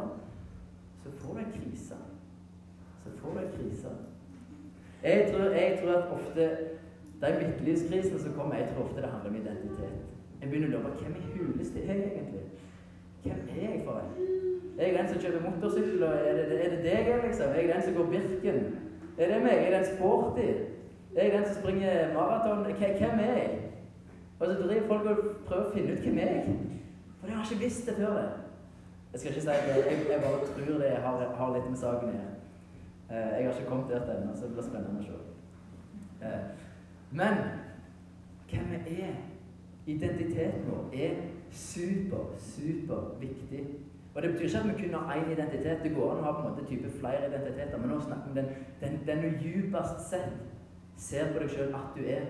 så 1.04 1.12
får 1.20 1.34
du 1.34 1.40
en 1.40 1.54
krise. 1.54 1.96
Så 3.04 3.10
får 3.20 3.32
du 3.36 3.40
en 3.40 3.54
krise. 3.58 3.88
Jeg 5.04 5.30
tror, 5.32 5.44
jeg 5.44 5.80
tror 5.82 5.94
at 5.98 6.12
ofte 6.18 6.50
de 7.22 7.32
midtlivskrisene 7.42 8.20
som 8.20 8.34
kommer, 8.34 8.56
jeg 8.56 8.70
tror 8.74 8.84
ofte 8.84 9.02
det 9.02 9.10
handler 9.10 9.30
om 9.30 9.36
identitet. 9.36 9.96
En 10.42 10.50
begynner 10.50 10.68
å 10.68 10.82
lure 10.82 10.94
hvem 11.00 11.18
i 11.20 11.26
huleste 11.34 11.84
er 11.84 11.94
jeg 11.94 12.12
egentlig? 12.12 12.46
Hvem 13.24 13.50
er 13.50 13.62
jeg 13.62 13.82
for 13.86 14.00
en? 14.00 14.28
Er 14.80 14.88
jeg 14.88 15.00
den 15.00 15.10
som 15.10 15.22
kjøper 15.22 15.50
motorsykkel, 15.50 16.04
er 16.04 16.34
det, 16.38 16.66
er 16.66 16.70
det 16.70 16.84
deg, 16.84 17.10
liksom? 17.26 17.50
Er 17.50 17.60
jeg 17.60 17.74
den 17.76 17.84
som 17.84 17.94
går 17.94 18.10
Birken? 18.14 18.60
Er 19.18 19.34
det 19.34 19.44
meg? 19.44 19.54
Er 19.54 19.62
jeg 19.62 19.74
den 19.74 19.96
sporty? 19.96 20.48
Er 21.16 21.24
jeg 21.24 21.34
den 21.34 21.46
som 21.46 21.62
springer 21.62 22.14
maraton? 22.14 22.66
Hvem 22.66 23.20
er 23.20 23.34
jeg? 23.38 23.60
Og 24.40 24.48
så 24.48 24.54
driver 24.54 24.88
folk 24.88 25.06
og 25.06 25.18
prøver 25.48 25.66
å 25.66 25.74
finne 25.76 25.94
ut 25.94 26.00
hvem 26.04 26.18
er 26.18 26.32
jeg 26.36 26.56
For 27.20 27.30
jeg 27.30 27.38
har 27.38 27.52
ikke 27.52 27.64
visst 27.64 27.86
det 27.88 27.96
før. 27.96 28.18
Jeg 29.14 29.20
skal 29.20 29.32
ikke 29.32 29.42
si 29.42 29.50
at 29.54 29.68
jeg, 29.70 30.00
jeg 30.10 30.22
bare 30.24 30.48
tror 30.48 30.80
det 30.82 30.90
har, 31.06 31.28
har 31.38 31.54
litt 31.54 31.70
med 31.70 31.78
saken 31.80 32.10
å 32.10 32.16
gjøre. 32.16 32.34
Eh, 33.14 33.30
jeg 33.38 33.46
har 33.46 33.54
ikke 33.54 33.70
kommet 33.70 33.92
dit 33.94 34.10
ennå, 34.16 34.34
så 34.36 34.48
det 34.48 34.56
blir 34.58 34.66
spennende 34.66 35.00
å 35.00 35.06
se. 35.06 35.20
Eh, 36.26 36.42
men 37.12 37.40
hvem 38.50 38.74
vi 38.88 38.96
er, 39.06 39.16
identiteten 39.86 40.66
vår, 40.68 40.88
er 40.98 41.22
super, 41.54 42.24
super 42.40 43.18
viktig. 43.20 43.66
Og 44.16 44.22
Det 44.22 44.32
betyr 44.32 44.46
ikke 44.46 44.58
at 44.58 44.68
vi 44.68 44.84
kun 44.84 44.94
har 44.94 45.16
én 45.16 45.32
identitet. 45.32 45.84
Det 45.84 45.96
går 45.96 46.12
an 46.12 46.22
å 46.22 46.24
ha 46.24 46.32
på 46.32 46.48
en 46.48 46.54
måte 46.54 46.66
type 46.70 46.90
flere 47.00 47.28
identiteter. 47.30 47.78
Men 47.78 47.90
nå 47.90 48.00
snakker 48.00 48.30
vi 48.30 48.30
om 48.30 48.36
den, 48.36 48.50
den, 48.82 49.00
den 49.08 49.24
du 49.24 49.30
dypest 49.44 50.10
sett 50.10 50.36
ser 50.98 51.34
på 51.34 51.42
deg 51.42 51.50
sjøl 51.50 51.74
at 51.76 51.98
du 51.98 52.04
er. 52.06 52.28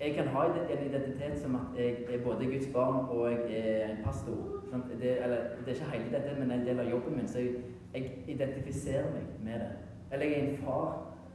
Jeg 0.00 0.14
kan 0.16 0.28
ha 0.34 0.44
en 0.48 0.86
identitet 0.86 1.36
som 1.42 1.54
at 1.58 1.76
jeg 1.78 2.06
er 2.10 2.24
både 2.24 2.48
Guds 2.50 2.66
barn 2.72 3.04
og 3.12 3.30
jeg 3.30 3.60
er 3.60 3.90
en 3.90 4.02
pastor. 4.04 4.60
Det, 5.00 5.12
eller, 5.22 5.36
det 5.60 5.68
er 5.68 5.76
ikke 5.76 5.92
hele 5.92 6.12
dette, 6.16 6.38
men 6.38 6.50
en 6.50 6.66
del 6.66 6.80
av 6.80 6.90
jobben 6.90 7.16
min. 7.16 7.28
Så 7.28 7.38
jeg, 7.38 7.54
jeg 7.94 8.10
identifiserer 8.28 9.12
meg 9.12 9.28
med 9.44 9.60
det. 9.60 9.70
Eller 10.12 10.26
jeg 10.26 10.40
er 10.40 10.48
en 10.48 10.62
far 10.64 10.88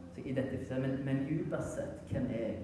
så 0.10 0.22
jeg 0.26 0.32
identifiserer 0.32 0.82
Men, 0.82 1.06
men 1.06 1.26
dypest 1.30 1.76
sett, 1.76 2.12
hvem 2.12 2.26
er 2.34 2.40
jeg? 2.40 2.56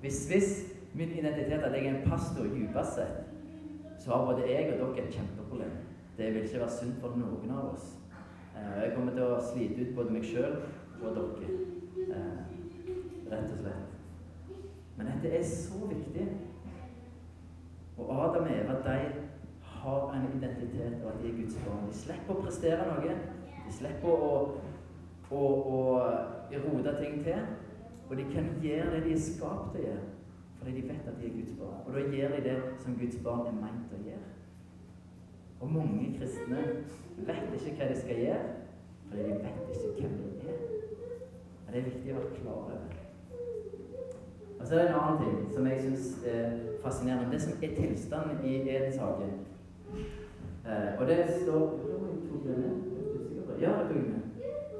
Hvis, 0.00 0.28
hvis 0.28 0.74
min 0.94 1.10
identitet 1.10 1.52
er 1.52 1.64
at 1.64 1.72
jeg 1.72 1.86
er 1.86 1.96
en 1.96 2.10
pastor 2.10 2.44
dypest 2.44 2.94
sett, 2.94 3.25
så 4.06 4.12
har 4.12 4.26
både 4.26 4.50
jeg 4.50 4.72
og 4.72 4.78
dere 4.96 5.06
et 5.06 5.14
kjempeproblem. 5.14 5.70
Det 6.18 6.34
vil 6.34 6.44
ikke 6.44 6.60
være 6.60 6.70
sunt 6.70 6.98
for 7.00 7.16
noen 7.18 7.50
av 7.50 7.72
oss. 7.72 7.86
Eh, 8.54 8.82
jeg 8.84 8.92
kommer 8.94 9.16
til 9.16 9.24
å 9.26 9.40
slite 9.42 9.82
ut 9.82 9.96
både 9.96 10.14
meg 10.14 10.26
sjøl 10.28 10.52
og 11.00 11.16
dere. 11.16 11.56
Eh, 12.04 12.36
rett 13.32 13.48
og 13.50 13.64
slett. 13.64 14.60
Men 14.96 15.10
dette 15.10 15.32
er 15.34 15.42
så 15.50 15.80
viktig. 15.90 16.28
Og 17.98 18.12
Adam 18.14 18.46
og 18.46 18.54
Eva 18.54 18.78
de 18.86 18.96
har 19.80 20.14
en 20.14 20.30
identitet 20.36 21.02
og 21.02 21.10
at 21.10 21.20
de 21.24 21.32
er 21.32 21.38
Guds 21.40 21.58
barn. 21.66 21.90
De 21.90 21.98
slipper 22.04 22.36
å 22.36 22.44
prestere 22.46 22.86
noe. 22.92 23.20
De 23.66 23.74
slipper 23.74 24.26
å, 24.30 24.32
å, 25.34 25.42
å 25.66 25.82
rote 26.68 26.94
ting 27.02 27.24
til. 27.26 27.42
Og 28.06 28.14
de 28.22 28.30
kan 28.30 28.54
gjøre 28.62 28.94
det 28.94 29.06
de 29.08 29.16
er 29.18 29.24
skapt 29.32 29.74
til 29.74 29.82
å 29.82 29.88
gjøre, 29.88 30.10
fordi 30.58 30.80
de 30.80 30.88
vet 30.88 31.08
at 31.10 31.20
de 31.20 31.26
er 31.26 31.36
Guds 31.38 31.54
barn. 31.60 31.80
Og 31.86 31.94
da 31.94 32.00
gjør 32.16 32.36
de 32.36 32.42
det 32.48 32.56
som 32.78 32.98
Guds 33.00 33.18
barn 33.24 33.46
er 33.46 33.58
meint 33.60 33.94
å 33.96 34.02
gjøre. 34.08 34.30
Og 35.60 35.72
mange 35.72 36.12
kristne 36.18 36.62
vet 37.16 37.54
ikke 37.56 37.76
hva 37.78 37.88
de 37.90 38.00
skal 38.00 38.22
gjøre, 38.24 38.44
fordi 39.08 39.22
de 39.22 39.28
vet 39.28 39.74
ikke 39.74 40.00
hvem 40.00 40.16
de 40.20 40.52
er. 40.52 40.62
Og 41.66 41.72
det 41.72 41.80
er 41.80 41.90
viktig 41.90 42.12
å 42.12 42.20
være 42.20 42.38
klar 42.40 42.60
over. 42.60 42.96
Og 44.60 44.66
så 44.66 44.74
er 44.74 44.82
det 44.82 44.88
en 44.88 45.00
annen 45.00 45.20
ting 45.22 45.52
som 45.54 45.66
jeg 45.66 45.82
syns 45.82 46.06
er 46.26 46.58
fascinerende. 46.82 47.32
Det 47.32 47.42
som 47.42 47.52
er 47.62 47.74
tilstanden 47.76 48.44
i 48.44 48.54
Edens 48.68 48.96
hage. 48.96 49.28
Eh, 50.66 51.00
og 51.00 51.06
det 51.06 51.18
står 51.42 51.82
Ja, 53.60 53.70
det 53.70 53.88
tok 53.88 53.94
den 53.94 54.02
med. 54.02 54.22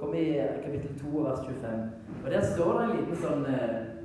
Kom 0.00 0.14
i 0.14 0.24
kapittel 0.64 0.98
2, 0.98 1.22
vers 1.22 1.38
25. 1.46 1.90
Og 2.24 2.30
Der 2.30 2.42
står 2.54 2.72
det 2.72 2.84
en 2.84 2.96
liten 2.96 3.16
sånn 3.22 3.46
eh, 3.48 3.95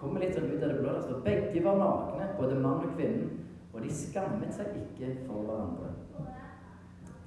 Kommer 0.00 0.22
litt 0.24 0.36
sånn 0.36 0.48
ut 0.48 0.62
av 0.62 0.70
det 0.70 0.78
blå. 0.80 0.96
Der 1.04 1.24
begge 1.26 1.64
var 1.64 1.80
nakne, 1.80 2.30
både 2.38 2.60
mann 2.60 2.86
og 2.86 2.94
kvinnen, 2.96 3.34
og 3.74 3.82
de 3.84 3.90
skammet 3.92 4.54
seg 4.56 4.72
ikke 4.80 5.12
for 5.26 5.44
hverandre. 5.44 5.90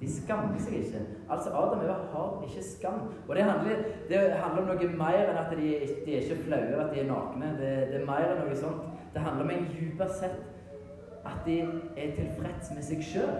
De 0.00 0.08
skammer 0.10 0.58
seg 0.60 0.80
ikke. 0.80 1.02
Altså, 1.30 1.52
Adam 1.54 1.78
og 1.78 1.84
Eva 1.86 1.98
har 2.12 2.32
ikke 2.44 2.64
skam. 2.66 3.04
Og 3.28 3.36
det 3.36 3.44
handler, 3.46 3.84
det 4.08 4.18
handler 4.32 4.62
om 4.62 4.72
noe 4.72 4.88
mer 4.98 5.20
enn 5.22 5.38
at 5.40 5.54
de, 5.54 5.70
de 6.04 6.16
er 6.16 6.26
ikke 6.26 6.42
flaue 6.48 6.72
over 6.72 6.82
at 6.84 6.90
de 6.92 7.00
er 7.00 7.08
nakne. 7.08 7.52
Det, 7.60 7.70
det, 7.92 8.00
er 8.00 8.08
mer 8.08 8.26
enn 8.26 8.42
noe 8.42 8.58
sånt. 8.58 8.90
Det 9.14 9.22
handler 9.22 9.46
om 9.46 9.54
en 9.54 9.70
dypere 9.70 10.18
sett 10.18 11.22
at 11.24 11.46
de 11.46 11.60
er 11.62 12.12
tilfreds 12.18 12.74
med 12.74 12.84
seg 12.84 13.06
sjøl. 13.06 13.38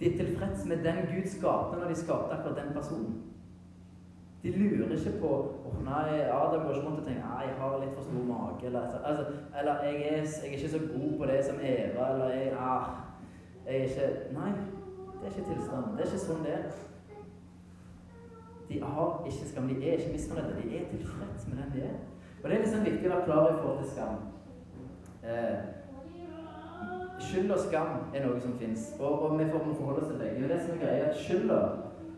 De 0.00 0.10
er 0.10 0.18
tilfreds 0.18 0.66
med 0.68 0.84
den 0.84 1.06
Gud 1.08 1.30
skapte 1.30 1.78
når 1.78 1.94
de 1.94 2.00
skapte 2.02 2.36
akkurat 2.36 2.58
den 2.58 2.74
personen. 2.76 3.16
De 4.42 4.50
lurer 4.58 4.92
ikke 4.96 5.18
på 5.20 5.30
oh, 5.66 5.84
nei, 5.84 6.20
Adam 6.20 6.66
går 6.66 6.74
ikke 6.74 6.86
rundt 6.86 7.00
og 7.00 7.06
tenker 7.06 7.22
ah, 7.24 7.42
jeg 7.46 7.54
har 7.58 7.78
litt 7.82 7.94
for 7.96 8.02
stor 8.06 8.24
mage. 8.30 8.66
Eller, 8.66 8.98
altså, 9.04 9.24
eller 9.58 9.84
jeg, 9.84 9.94
er, 9.94 10.16
jeg, 10.16 10.18
er, 10.44 10.56
ikke 10.56 10.70
så 10.70 10.78
god 10.78 11.18
på 11.18 11.30
det 11.30 11.38
som 11.44 11.62
Eva. 11.62 12.10
Eller 12.12 12.34
jeg, 12.34 12.52
ah, 12.58 12.90
jeg 13.66 13.76
er 13.76 13.82
ikke 13.82 14.10
Nei, 14.38 14.50
det 15.16 15.22
er 15.22 15.32
ikke 15.32 15.48
tilstanden. 15.50 15.96
Det 15.96 16.04
er 16.04 16.12
ikke 16.12 16.26
sånn 16.26 16.44
det 16.46 16.52
er. 16.58 16.68
De 18.68 18.82
har 18.82 19.26
ikke 19.30 19.48
skam. 19.50 19.68
De 19.70 19.80
er 19.80 19.98
ikke 19.98 20.12
misfornøyde. 20.12 20.60
De 20.62 20.78
er 20.78 20.86
tilfreds 20.92 21.48
med 21.48 21.62
den 21.62 21.74
de 21.74 21.88
er. 21.88 21.98
Og 22.42 22.50
det 22.50 22.56
er 22.56 22.62
liksom 22.62 22.86
viktig 22.86 23.08
å 23.08 23.14
være 23.14 23.26
klar 23.26 23.50
i 23.50 23.58
forhold 23.58 23.82
til 23.82 23.90
skam. 23.94 24.22
Eh, 25.26 25.58
Skyld 27.26 27.50
og 27.50 27.58
skam 27.58 27.92
er 28.14 28.26
noe 28.26 28.40
som 28.40 28.52
fins, 28.60 28.90
og, 29.00 29.22
og, 29.24 29.38
vi 29.38 29.46
får 29.48 29.62
forholde 29.78 30.02
oss 30.02 30.10
til 30.10 30.18
begge. 30.20 30.36
Det 30.36 30.44
er 30.44 30.52
det 30.52 30.58
som 30.64 30.74
er 30.74 30.82
greia. 30.82 31.06
Skylda 31.16 31.60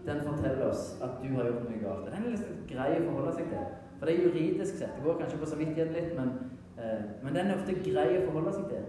den 0.09 0.25
forteller 0.27 0.69
oss 0.69 0.85
at 1.05 1.19
du 1.23 1.29
har 1.37 1.51
gjort 1.51 1.67
noe 1.69 1.83
galt. 1.83 2.07
Den 2.09 2.19
er 2.19 2.33
liksom 2.33 2.63
grei 2.71 2.93
å 2.97 3.05
forholde 3.09 3.35
seg 3.39 3.51
til. 3.53 3.67
For 3.99 4.09
det 4.09 4.15
er 4.15 4.27
juridisk 4.29 4.79
sett. 4.79 4.95
Det 4.97 5.05
går 5.05 5.19
kanskje 5.21 5.41
på 5.41 5.51
samvittigheten 5.51 5.97
litt, 5.97 6.15
men 6.19 6.33
Eh, 6.79 7.05
men 7.23 7.35
den 7.35 7.47
er 7.47 7.57
ofte 7.59 7.75
grei 7.83 8.11
å 8.19 8.25
forholde 8.29 8.53
seg 8.55 8.67
til. 8.71 8.85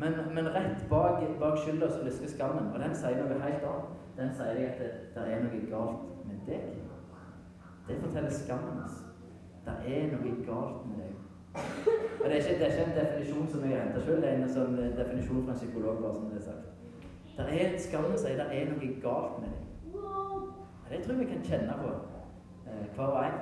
Men, 0.00 0.14
men 0.34 0.48
rett 0.54 0.84
bak, 0.88 1.24
bak 1.40 1.58
skylda 1.60 1.90
så 1.90 2.04
lysker 2.06 2.30
skammen, 2.32 2.70
og 2.72 2.80
den 2.80 2.94
sier 2.96 3.18
noe 3.18 3.40
helt 3.42 3.66
annet. 3.68 3.96
Den 4.16 4.30
sier 4.38 4.54
deg 4.56 4.68
at 4.70 4.80
det, 4.80 4.88
det, 5.14 5.24
er 5.26 5.42
noe 5.44 5.60
galt 5.68 6.06
med 6.28 6.40
deg. 6.48 6.70
Det 7.88 7.98
forteller 8.04 8.32
skammen 8.32 8.80
oss. 8.84 9.02
Det 9.66 9.74
er 9.92 10.08
noe 10.14 10.34
galt 10.46 10.88
med 10.88 11.02
deg. 11.02 11.14
Og 11.58 12.24
det 12.24 12.32
er, 12.32 12.40
ikke, 12.40 12.56
det 12.60 12.66
er 12.66 12.72
ikke 12.72 12.86
en 12.86 12.96
definisjon 12.96 13.52
som 13.52 13.64
jeg 13.66 13.76
har 13.76 13.86
henta 13.86 14.04
sjøl, 14.04 14.20
det 14.22 14.30
er 14.30 14.40
en 14.40 14.56
sånn 14.56 14.76
definisjon 14.96 15.44
fra 15.44 15.54
en 15.54 15.60
psykolog. 15.60 16.02
bare 16.02 16.14
som 16.16 16.28
det 16.32 16.40
er 16.40 16.46
sagt. 16.48 16.74
Det 17.38 17.48
er 17.58 17.78
Skammen 17.82 18.18
sier 18.18 18.40
det 18.40 18.48
er 18.54 18.70
noe 18.72 18.92
galt 19.02 19.42
med 19.42 19.52
deg. 19.52 19.67
Det 20.90 21.02
tror 21.04 21.14
jeg 21.14 21.20
vi 21.26 21.32
kan 21.32 21.44
kjenne 21.44 21.74
på 21.78 21.88
eh, 22.70 22.86
hver 22.94 23.22
en. 23.22 23.38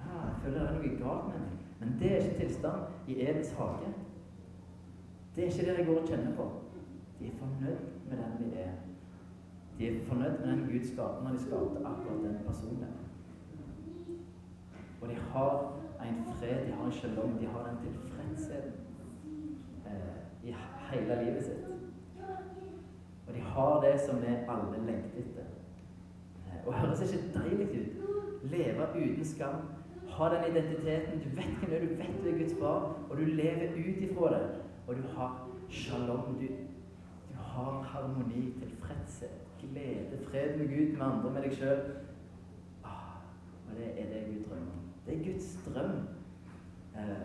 Ah, 0.00 0.26
jeg 0.28 0.36
føler 0.42 0.58
det 0.58 0.68
er 0.68 0.74
noe 0.74 0.96
galt 1.02 1.28
med 1.28 1.40
meg. 1.42 1.54
Men 1.80 1.96
det 2.00 2.12
er 2.12 2.16
ikke 2.16 2.38
tilstand 2.38 3.08
i 3.08 3.20
Edens 3.22 3.52
hage. 3.58 3.90
Det 5.36 5.44
er 5.44 5.50
ikke 5.50 5.66
det 5.70 5.78
de 5.78 5.84
går 5.84 6.00
og 6.00 6.08
kjenner 6.08 6.36
på. 6.36 6.50
De 7.18 7.26
er 7.26 7.38
fornøyd 7.38 7.80
med 8.08 8.16
den 8.22 8.36
de 8.40 8.60
er. 8.60 8.70
De 9.78 9.88
er 9.88 10.04
fornøyd 10.08 10.38
med 10.38 10.48
den 10.52 10.66
Gud 10.70 10.86
skapte 10.92 11.24
når 11.24 11.30
de 11.30 11.42
skapte 11.42 11.86
akkurat 11.90 12.24
den 12.24 12.38
personen. 12.46 12.94
Og 15.00 15.08
de 15.08 15.14
har 15.14 15.72
en 16.06 16.24
fred, 16.24 16.66
de 16.66 16.72
har 16.72 16.86
en 16.86 16.92
shalom, 16.92 17.38
de 17.40 17.46
har 17.46 17.68
den 17.68 17.78
tilfredsheten 17.82 18.72
eh, 19.86 20.48
i 20.48 20.54
hele 20.90 21.24
livet 21.24 21.44
sitt. 21.44 21.73
Og 23.28 23.34
de 23.34 23.40
har 23.40 23.80
det 23.80 24.00
som 24.00 24.20
vi 24.22 24.26
alle 24.26 24.86
lengter 24.86 25.22
etter. 25.22 25.46
Eh, 26.46 26.66
og 26.66 26.74
høres 26.74 27.02
ikke 27.02 27.38
deilig 27.38 27.68
ut? 27.68 28.10
Leve 28.42 28.88
uten 28.94 29.24
skam, 29.24 29.62
ha 30.08 30.28
den 30.34 30.44
identiteten. 30.50 31.20
Du 31.24 31.28
vet 31.36 31.56
hvem 31.58 31.70
du 31.70 31.76
er, 31.76 31.80
du 31.80 31.94
vet 31.94 32.24
du 32.24 32.28
er 32.28 32.38
Guds 32.38 32.58
barn, 32.60 32.92
og 33.10 33.16
du 33.16 33.24
lever 33.24 33.72
ut 33.72 34.02
ifra 34.08 34.34
det. 34.34 34.44
Og 34.86 34.96
du 34.96 35.02
har 35.16 35.48
shalom. 35.70 36.34
Du, 36.40 36.46
du 37.30 37.34
har 37.40 37.82
harmoni, 37.82 38.52
tilfredshet, 38.60 39.40
glede, 39.60 40.18
fred 40.30 40.58
med 40.58 40.68
Gud, 40.68 40.96
med 40.96 41.06
andre, 41.06 41.30
med 41.30 41.42
deg 41.42 41.56
sjøl. 41.56 41.80
Ah, 42.84 43.16
og 43.70 43.78
det 43.78 43.88
er 43.94 44.10
det 44.12 44.26
Gud 44.28 44.44
drømmer 44.48 44.76
om. 44.76 44.84
Det 45.06 45.14
er 45.14 45.24
Guds 45.24 45.58
drøm 45.66 45.96
eh, 46.96 47.24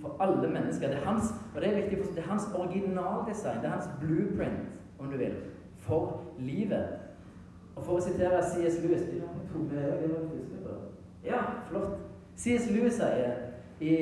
for 0.00 0.16
alle 0.20 0.50
mennesker. 0.50 0.88
Det 0.88 0.96
er 0.96 1.04
hans, 1.04 1.34
og 1.54 1.60
det 1.60 1.68
er 1.68 1.80
viktig, 1.80 2.14
det 2.14 2.24
er 2.24 2.28
hans 2.28 2.48
originaldesign, 2.54 3.56
det 3.62 3.64
er 3.64 3.76
hans 3.78 3.90
blueprint, 4.00 4.68
om 5.02 5.10
du 5.10 5.18
vil, 5.18 5.34
for 5.84 6.22
livet. 6.38 6.98
Og 7.76 7.84
for 7.84 7.98
å 7.98 8.04
sitere 8.04 8.42
C.S. 8.52 8.78
Lewis 8.84 9.04
Ja, 11.24 11.42
flott. 11.68 11.98
C.S. 12.36 12.70
Lewis 12.70 12.98
sier 12.98 13.36
i, 13.80 13.92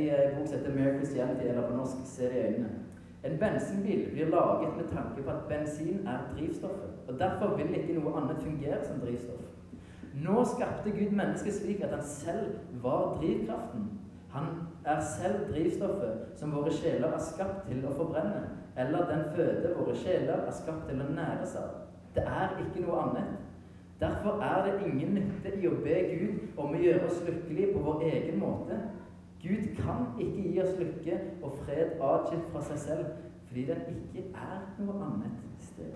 i 0.00 0.02
en 0.10 0.36
bok 0.38 0.48
som 0.48 0.58
heter 0.58 0.98
Christianity', 0.98 1.48
eller 1.48 1.68
på 1.68 1.76
norsk 1.76 2.04
'Se 2.04 2.28
det 2.28 2.36
i 2.36 2.46
øynene' 2.46 2.86
En 3.26 3.38
bensinbil 3.38 4.10
blir 4.12 4.26
laget 4.26 4.76
med 4.76 4.84
tanke 4.92 5.22
på 5.22 5.30
at 5.30 5.48
bensin 5.48 6.06
er 6.06 6.18
drivstoffet, 6.36 6.90
og 7.08 7.18
derfor 7.18 7.56
vil 7.56 7.74
ikke 7.74 8.00
noe 8.00 8.20
annet 8.20 8.36
fungere 8.42 8.84
som 8.84 9.00
drivstoff. 9.00 9.42
Nå 10.24 10.44
skapte 10.44 10.90
Gud 10.90 11.10
mennesket 11.10 11.54
slik 11.54 11.80
at 11.80 11.90
han 11.90 12.04
selv 12.04 12.54
var 12.82 13.18
drivkraften. 13.20 13.88
Han 14.30 14.46
er 14.84 15.00
selv 15.00 15.48
drivstoffet 15.52 16.38
som 16.38 16.52
våre 16.54 16.72
sjeler 16.74 17.12
er 17.14 17.22
skapt 17.22 17.66
til 17.68 17.84
å 17.86 17.94
forbrenne, 17.96 18.42
eller 18.76 19.08
den 19.10 19.24
føde 19.36 19.72
våre 19.78 19.96
sjeler 19.96 20.44
er 20.44 20.56
skapt 20.56 20.88
til 20.90 21.00
å 21.02 21.10
næres 21.14 21.54
av. 21.60 21.82
Det 22.16 22.24
er 22.24 22.56
ikke 22.64 22.84
noe 22.84 23.02
annet. 23.06 23.36
Derfor 24.00 24.42
er 24.44 24.66
det 24.66 24.86
ingen 24.86 25.14
nytte 25.16 25.54
i 25.56 25.68
å 25.68 25.78
be 25.84 26.00
Gud 26.10 26.58
om 26.60 26.74
å 26.74 26.80
gjøre 26.80 27.06
oss 27.08 27.22
lykkelige 27.24 27.72
på 27.72 27.84
vår 27.86 28.02
egen 28.10 28.40
måte. 28.40 28.80
Gud 29.42 29.70
kan 29.78 30.10
ikke 30.20 30.42
gi 30.50 30.60
oss 30.60 30.74
lykke 30.80 31.20
og 31.42 31.56
fred 31.62 32.02
atskilt 32.02 32.50
fra 32.52 32.64
seg 32.66 32.82
selv, 32.82 33.06
fordi 33.48 33.64
den 33.70 33.86
ikke 33.94 34.26
er 34.34 34.60
noe 34.82 34.98
annet 35.06 35.64
sted. 35.64 35.94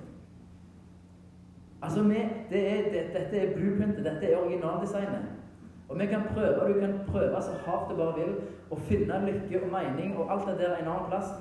Altså, 1.83 2.03
vi, 2.03 2.23
det 2.51 2.63
er, 2.73 2.89
det, 2.93 3.05
Dette 3.15 3.37
er 3.37 3.55
blueprintet, 3.57 4.05
dette 4.05 4.29
er 4.29 4.37
originaldesignet. 4.39 5.40
Og 5.91 5.99
vi 5.99 6.07
kan 6.07 6.23
prøve, 6.35 6.75
du 6.75 6.81
kan 6.81 7.01
prøve 7.07 7.43
så 7.43 7.53
hardt 7.67 7.91
du 7.91 7.97
bare 7.99 8.15
vil, 8.15 8.35
å 8.71 8.77
finne 8.87 9.17
lykke 9.25 9.63
og 9.65 9.73
mening 9.73 10.13
og 10.17 10.31
alt 10.31 10.47
det 10.47 10.61
der 10.61 10.77
en 10.77 10.91
annen 10.93 11.09
plass. 11.11 11.33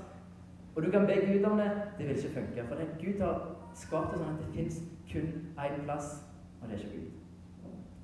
Og 0.76 0.84
du 0.84 0.90
kan 0.92 1.06
be 1.06 1.20
Gud 1.28 1.46
om 1.46 1.58
det. 1.58 1.70
Det 1.98 2.08
vil 2.08 2.18
ikke 2.18 2.34
funke. 2.40 2.66
For 2.68 2.76
det, 2.80 2.88
Gud 2.98 3.22
har 3.22 3.44
skapt 3.78 4.16
det 4.16 4.22
sånn 4.22 4.34
at 4.34 4.42
det 4.42 4.50
fins 4.56 4.80
kun 5.12 5.30
én 5.62 5.84
plass 5.86 6.16
og 6.62 6.68
det 6.68 6.76
er 6.76 6.82
ikke 6.82 6.98
Gud. 6.98 7.12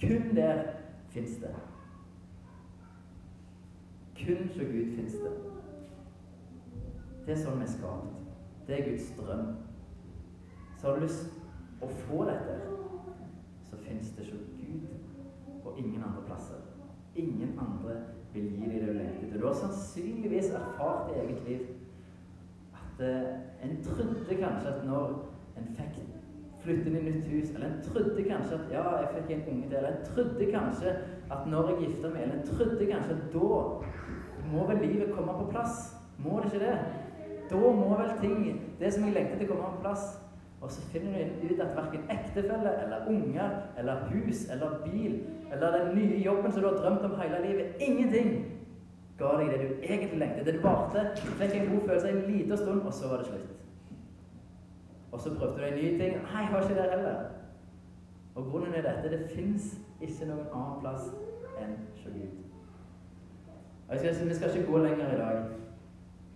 Kun 0.02 0.36
der 0.36 0.62
fins 1.10 1.38
det. 1.42 1.56
Kun 4.20 4.50
så 4.54 4.68
Gud 4.70 4.96
fins 4.96 5.14
det. 5.24 5.34
Det 7.26 7.34
er 7.34 7.42
sånn 7.42 7.58
vi 7.58 7.66
er 7.66 7.74
skapt. 7.74 8.12
Det 8.68 8.78
er 8.78 8.90
Guds 8.92 9.10
drøm. 9.18 9.48
Så 10.78 10.88
har 10.88 11.00
du 11.00 11.08
lyst 11.08 11.34
å 11.82 11.90
få 12.06 12.26
dette, 12.30 12.60
så 13.66 13.80
fins 13.82 14.14
det 14.18 14.30
og 14.30 14.55
ingen 15.78 16.04
andre 16.04 16.24
plasser. 16.28 16.62
Ingen 17.16 17.60
andre 17.60 18.00
vil 18.34 18.50
gi 18.52 18.68
deg 18.68 18.82
det 18.82 18.88
du 18.88 18.98
lengter 18.98 19.28
etter. 19.28 19.40
Du 19.40 19.48
har 19.48 19.58
sannsynligvis 19.60 20.52
erfart 20.58 21.14
i 21.14 21.20
eget 21.22 21.48
liv 21.48 21.62
at 22.76 23.04
uh, 23.04 23.32
en 23.64 23.78
trodde 23.84 24.40
kanskje 24.42 24.74
at 24.74 24.84
når 24.88 25.16
en 25.60 25.72
fikk 25.78 26.02
flytte 26.66 26.90
inn 26.90 26.98
i 27.00 27.04
nytt 27.06 27.30
hus. 27.30 27.54
Eller 27.54 27.68
en 27.70 27.82
trodde 27.86 28.26
kanskje 28.28 28.60
at 28.60 28.74
ja, 28.74 28.84
jeg 29.04 29.12
fikk 29.16 29.34
en 29.36 29.48
unge 29.54 29.70
til. 29.70 29.78
Eller 29.78 29.92
en 29.94 30.06
trodde 30.10 30.52
kanskje 30.52 30.98
at 31.36 31.48
når 31.52 31.72
jeg 31.72 31.80
gifta 31.86 32.12
meg 32.12 32.26
Eller 32.26 32.40
en 32.40 32.48
trodde 32.50 32.92
kanskje 32.92 33.18
at 33.18 33.26
da 33.34 33.50
må 34.52 34.68
vel 34.70 34.84
livet 34.84 35.14
komme 35.16 35.40
på 35.40 35.50
plass. 35.54 35.96
Må 36.26 36.40
det 36.40 36.54
ikke 36.54 36.66
det? 36.66 36.78
Da 37.50 37.58
må 37.80 37.90
vel 37.98 38.14
ting, 38.22 38.62
det 38.80 38.94
som 38.94 39.06
jeg 39.06 39.14
lengter 39.14 39.38
til, 39.38 39.48
komme 39.48 39.74
på 39.76 39.84
plass. 39.86 40.16
Og 40.62 40.72
så 40.72 40.82
finner 40.90 41.30
du 41.42 41.54
ut 41.54 41.60
at 41.60 41.76
verken 41.76 42.10
ektefelle 42.10 42.72
eller 42.84 43.08
unger 43.08 43.50
eller 43.78 44.08
hus 44.10 44.50
eller 44.52 44.80
bil 44.86 45.20
eller 45.52 45.78
den 45.78 45.96
nye 45.98 46.22
jobben 46.24 46.52
som 46.52 46.62
du 46.62 46.68
har 46.68 46.78
drømt 46.78 47.06
om 47.06 47.20
hele 47.20 47.42
livet 47.48 47.76
Ingenting 47.80 48.56
ga 49.18 49.36
deg 49.40 49.52
det 49.52 49.60
du 49.60 49.84
egentlig 49.84 50.20
lengtet. 50.20 50.46
Det 50.46 50.64
varte, 50.64 51.06
fikk 51.40 51.54
en 51.56 51.70
god 51.72 51.88
følelse 51.88 52.10
en 52.10 52.32
liten 52.32 52.58
stund, 52.58 52.82
og 52.82 52.94
så 52.94 53.08
var 53.08 53.18
det 53.18 53.26
slutt. 53.26 53.52
Og 55.12 55.22
så 55.22 55.36
prøvde 55.36 55.58
du 55.58 55.66
en 55.66 55.74
ny 55.74 55.90
ting. 56.00 56.18
Nei, 56.24 56.42
jeg 56.44 56.54
var 56.54 56.62
ikke 56.62 56.76
der 56.76 56.90
heller. 56.98 57.22
Og 58.36 58.50
grunnen 58.52 58.74
er 58.74 58.84
dette 58.84 59.12
det 59.14 59.30
fins 59.32 59.78
ikke 60.02 60.28
noen 60.28 60.50
annen 60.52 60.82
plass 60.82 61.08
enn 61.62 61.78
hos 61.94 62.10
Gud. 62.12 62.42
Vi 64.28 64.34
skal 64.36 64.50
ikke 64.50 64.72
gå 64.72 64.78
lenger 64.84 65.14
i 65.14 65.20
dag, 65.22 65.38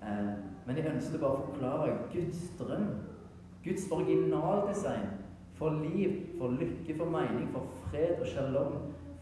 eh, 0.04 0.32
men 0.66 0.78
jeg 0.78 0.94
ønsker 0.94 1.20
bare 1.20 1.42
å 1.42 1.48
forklare 1.50 1.98
Guds 2.14 2.46
drøm. 2.60 2.88
Guds 3.70 3.92
originaldesign 3.92 5.10
for 5.60 5.70
liv, 5.70 6.26
for 6.38 6.48
lykke, 6.48 6.98
for 6.98 7.06
mening, 7.06 7.50
for 7.52 7.68
fred 7.86 8.20
og 8.20 8.28
shalom. 8.28 8.78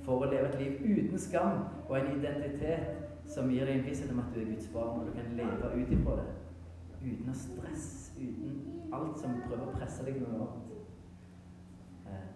For 0.05 0.23
å 0.23 0.29
leve 0.31 0.47
et 0.47 0.59
liv 0.61 0.83
uten 0.85 1.19
skam 1.19 1.65
og 1.89 1.95
en 1.97 2.13
identitet 2.13 3.07
som 3.27 3.49
gir 3.51 3.67
deg 3.67 3.81
en 3.81 3.87
visshet 3.89 4.11
om 4.13 4.21
at 4.23 4.29
du 4.31 4.39
er 4.39 4.51
Guds 4.53 4.69
barn, 4.71 5.01
og 5.01 5.09
du 5.09 5.15
kan 5.17 5.33
leve 5.35 5.71
ut 5.73 5.89
ifra 5.91 6.19
det. 6.21 6.35
Uten 7.01 7.31
å 7.31 7.35
stress, 7.35 7.87
uten 8.15 8.61
alt 8.95 9.19
som 9.19 9.35
prøver 9.49 9.65
å 9.67 9.73
presse 9.75 10.05
deg 10.07 10.21
noe 10.21 10.37
annet. 10.37 10.69
Eh, 12.07 12.29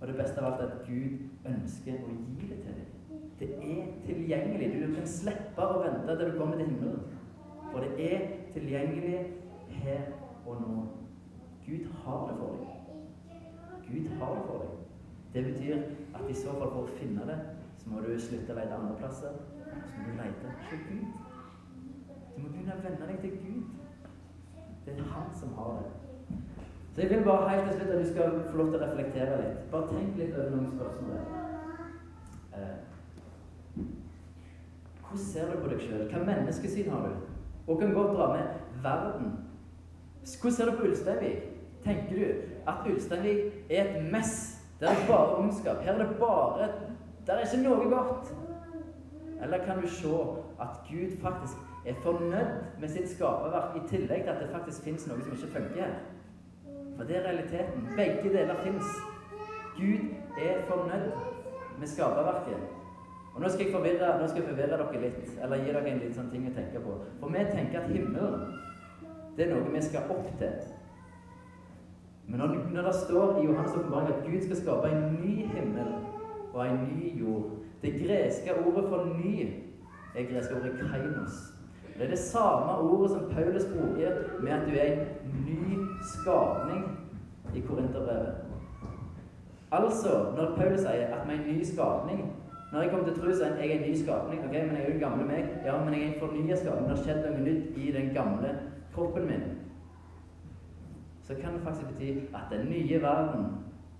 og 0.00 0.10
det 0.10 0.16
beste 0.18 0.42
av 0.42 0.48
alt 0.48 0.64
er 0.64 0.74
at 0.74 0.88
Gud 0.88 1.52
ønsker 1.52 2.00
å 2.02 2.16
gi 2.16 2.48
det 2.50 2.58
til 2.64 2.80
deg. 2.80 2.96
Det 3.40 3.52
er 3.54 3.92
tilgjengelig. 4.08 4.72
Du 4.74 4.96
kan 4.96 5.06
slippe 5.08 5.68
å 5.68 5.78
vente 5.84 6.16
til 6.16 6.32
du 6.32 6.40
kommer 6.40 6.58
til 6.58 6.72
himmelen. 6.72 7.06
For 7.70 7.86
det 7.86 8.10
er 8.10 8.26
tilgjengelig 8.56 9.22
her 9.84 10.10
og 10.50 10.60
nå. 10.62 10.86
Gud 11.66 11.86
har 12.02 12.26
det 12.28 12.36
for 12.38 12.56
deg. 12.58 12.66
Gud 13.88 14.10
har 14.18 14.34
det 14.34 14.44
for 14.46 14.64
deg. 14.64 14.76
Det 15.34 15.44
betyr 15.44 15.76
at 16.14 16.30
i 16.30 16.34
så 16.34 16.54
fall 16.58 16.72
for 16.74 16.86
å 16.86 16.98
finne 16.98 17.26
det, 17.28 17.38
så 17.78 17.90
må 17.90 18.02
du 18.02 18.10
slutte 18.18 18.54
å 18.54 18.58
lete 18.58 18.78
andre 18.78 18.96
plasser. 18.98 19.36
Så 19.70 19.98
må 19.98 20.08
du 20.08 20.16
lete 20.18 20.54
til 20.70 20.82
Gud. 20.88 21.04
Du 22.34 22.42
må 22.42 22.48
begynne 22.48 22.78
å 22.78 22.84
venne 22.84 23.10
deg 23.10 23.20
til 23.24 23.36
Gud. 23.44 23.62
Det 24.86 24.96
er 24.96 25.12
han 25.14 25.28
som 25.38 25.52
har 25.58 25.78
det. 25.78 26.38
Så 26.94 27.00
jeg 27.00 27.10
vil 27.10 27.24
bare 27.24 27.50
helt 27.50 27.68
til 27.70 27.76
slutt 27.78 27.92
at 27.94 28.00
du 28.02 28.08
skal 28.10 28.40
få 28.50 28.56
lov 28.58 28.72
til 28.72 28.80
å 28.80 28.86
reflektere 28.86 29.36
litt. 29.42 29.60
Bare 29.70 29.92
tenk 29.92 30.16
litt 30.18 30.34
over 30.34 30.50
noen 30.56 30.72
spørsmål. 30.72 31.20
Eh, 32.58 33.84
hvordan 35.04 35.22
ser 35.26 35.52
du 35.52 35.60
på 35.60 35.70
deg 35.70 35.84
sjøl? 35.84 36.02
Hva 36.10 36.24
menneskesyn 36.26 36.90
har 36.90 37.06
du? 37.06 37.30
Og 37.66 37.78
kan 37.78 37.94
godt 37.94 38.16
dra 38.16 38.26
med 38.34 38.82
verden. 38.82 39.30
Hvordan 40.24 40.52
ser 40.52 40.70
du 40.70 40.76
på 40.76 40.82
Ulsteinvik? 40.82 41.42
Tenker 41.84 42.14
du 42.16 42.24
at 42.68 42.92
Ulsteinvik 42.92 43.38
er 43.70 43.84
et 43.84 44.12
mess? 44.12 44.60
Der 44.80 44.88
er 44.88 45.06
bare 45.08 45.36
ondskap. 45.36 45.76
Her 45.82 45.92
er 45.92 45.98
det 45.98 46.16
bare 46.18 46.68
Der 47.26 47.32
er 47.32 47.40
ikke 47.40 47.68
noe 47.68 47.90
godt. 47.90 48.34
Eller 49.42 49.64
kan 49.64 49.82
du 49.82 49.88
se 49.88 50.08
at 50.60 50.68
Gud 50.88 51.16
faktisk 51.22 51.56
er 51.86 51.94
fornøyd 52.02 52.80
med 52.80 52.88
sitt 52.88 53.08
skaperverk, 53.08 53.76
i 53.76 53.88
tillegg 53.88 54.22
til 54.22 54.30
at 54.30 54.40
det 54.42 54.48
faktisk 54.52 54.82
fins 54.82 55.06
noe 55.08 55.22
som 55.22 55.32
ikke 55.32 55.52
funker. 55.52 55.94
For 56.96 57.04
det 57.04 57.16
er 57.16 57.28
realiteten. 57.28 57.88
Begge 57.96 58.32
deler 58.38 58.56
fins. 58.64 58.84
Gud 59.76 60.02
er 60.42 60.60
fornøyd 60.68 61.10
med 61.78 61.86
skaperverket. 61.86 62.60
Og 63.34 63.40
Nå 63.40 63.48
skal 63.48 63.64
jeg 63.64 63.74
forvirre, 63.74 64.18
nå 64.20 64.26
skal 64.28 64.42
jeg 64.42 64.48
forvirre 64.48 64.76
dere 64.76 65.00
litt, 65.00 65.28
eller 65.42 65.56
gi 65.56 65.72
dere 65.72 65.88
en 65.88 66.00
litt 66.02 66.16
sånn 66.16 66.30
ting 66.32 66.48
å 66.50 66.54
tenke 66.54 66.82
på. 66.82 66.96
For 67.20 67.32
vi 67.32 67.44
tenker 67.52 67.80
at 67.80 67.92
himmelen, 67.92 68.42
det 69.36 69.46
er 69.46 69.54
noe 69.54 69.72
vi 69.72 69.82
skal 69.82 70.10
opp 70.10 70.28
til. 70.38 70.58
Men 72.30 72.38
når, 72.38 72.56
når 72.72 72.82
det 72.82 72.94
står 72.94 73.38
i 73.38 73.46
Johannes' 73.46 73.78
åpenbaring 73.78 74.08
at 74.08 74.26
Gud 74.26 74.42
skal 74.42 74.56
skape 74.56 74.90
en 74.90 75.18
ny 75.22 75.46
himmel 75.50 75.94
og 76.52 76.66
en 76.66 76.84
ny 76.94 77.20
jord 77.20 77.50
Det 77.82 77.92
greske 77.92 78.52
ordet 78.66 78.84
for 78.88 79.04
'ny' 79.04 79.50
er 80.14 80.32
greske 80.32 80.54
ordet 80.54 80.72
'kainos'. 80.72 81.54
Det 81.96 82.04
er 82.04 82.10
det 82.10 82.18
samme 82.18 82.72
ordet 82.78 83.10
som 83.10 83.20
Paulus 83.30 83.64
bruker 83.64 84.10
med 84.40 84.52
at 84.52 84.68
du 84.68 84.72
er 84.76 84.92
en 84.92 85.06
ny 85.46 85.78
skapning 86.02 86.98
i 87.54 87.60
Korinterbrevet. 87.60 88.34
Altså, 89.72 90.08
når 90.36 90.56
Paulus 90.56 90.80
sier 90.80 90.90
at 90.90 91.28
vi 91.28 91.34
er 91.34 91.38
en 91.38 91.56
ny 91.56 91.64
skapning 91.64 92.32
Når 92.72 92.82
jeg 92.82 92.90
kommer 92.90 93.06
til 93.06 93.22
tro, 93.22 93.32
så 93.34 93.44
er 93.44 93.64
jeg 93.64 93.70
en 93.70 93.90
ny 93.90 93.94
skapning. 93.94 94.40
ok, 94.44 94.52
Men 94.52 94.76
jeg 94.76 94.82
er 94.82 94.86
jo 94.86 94.92
den 94.92 95.00
gamle 95.00 95.24
meg. 95.24 95.48
Ja, 95.64 95.84
men 95.84 95.94
jeg 95.94 96.02
er 96.02 96.06
en 96.06 96.20
fornya 96.20 96.56
skapning. 96.56 96.88
Det 96.88 96.96
har 96.96 97.04
skjedd 97.04 97.24
noe 97.26 97.40
nytt 97.40 97.78
i 97.78 97.92
den 97.92 98.14
gamle 98.14 98.50
kroppen 98.94 99.26
min. 99.26 99.42
Så 101.22 101.34
kan 101.34 101.54
det 101.54 101.62
faktisk 101.62 101.88
bety 101.88 102.10
at 102.34 102.50
den 102.50 102.66
nye 102.70 103.02
verden 103.02 103.46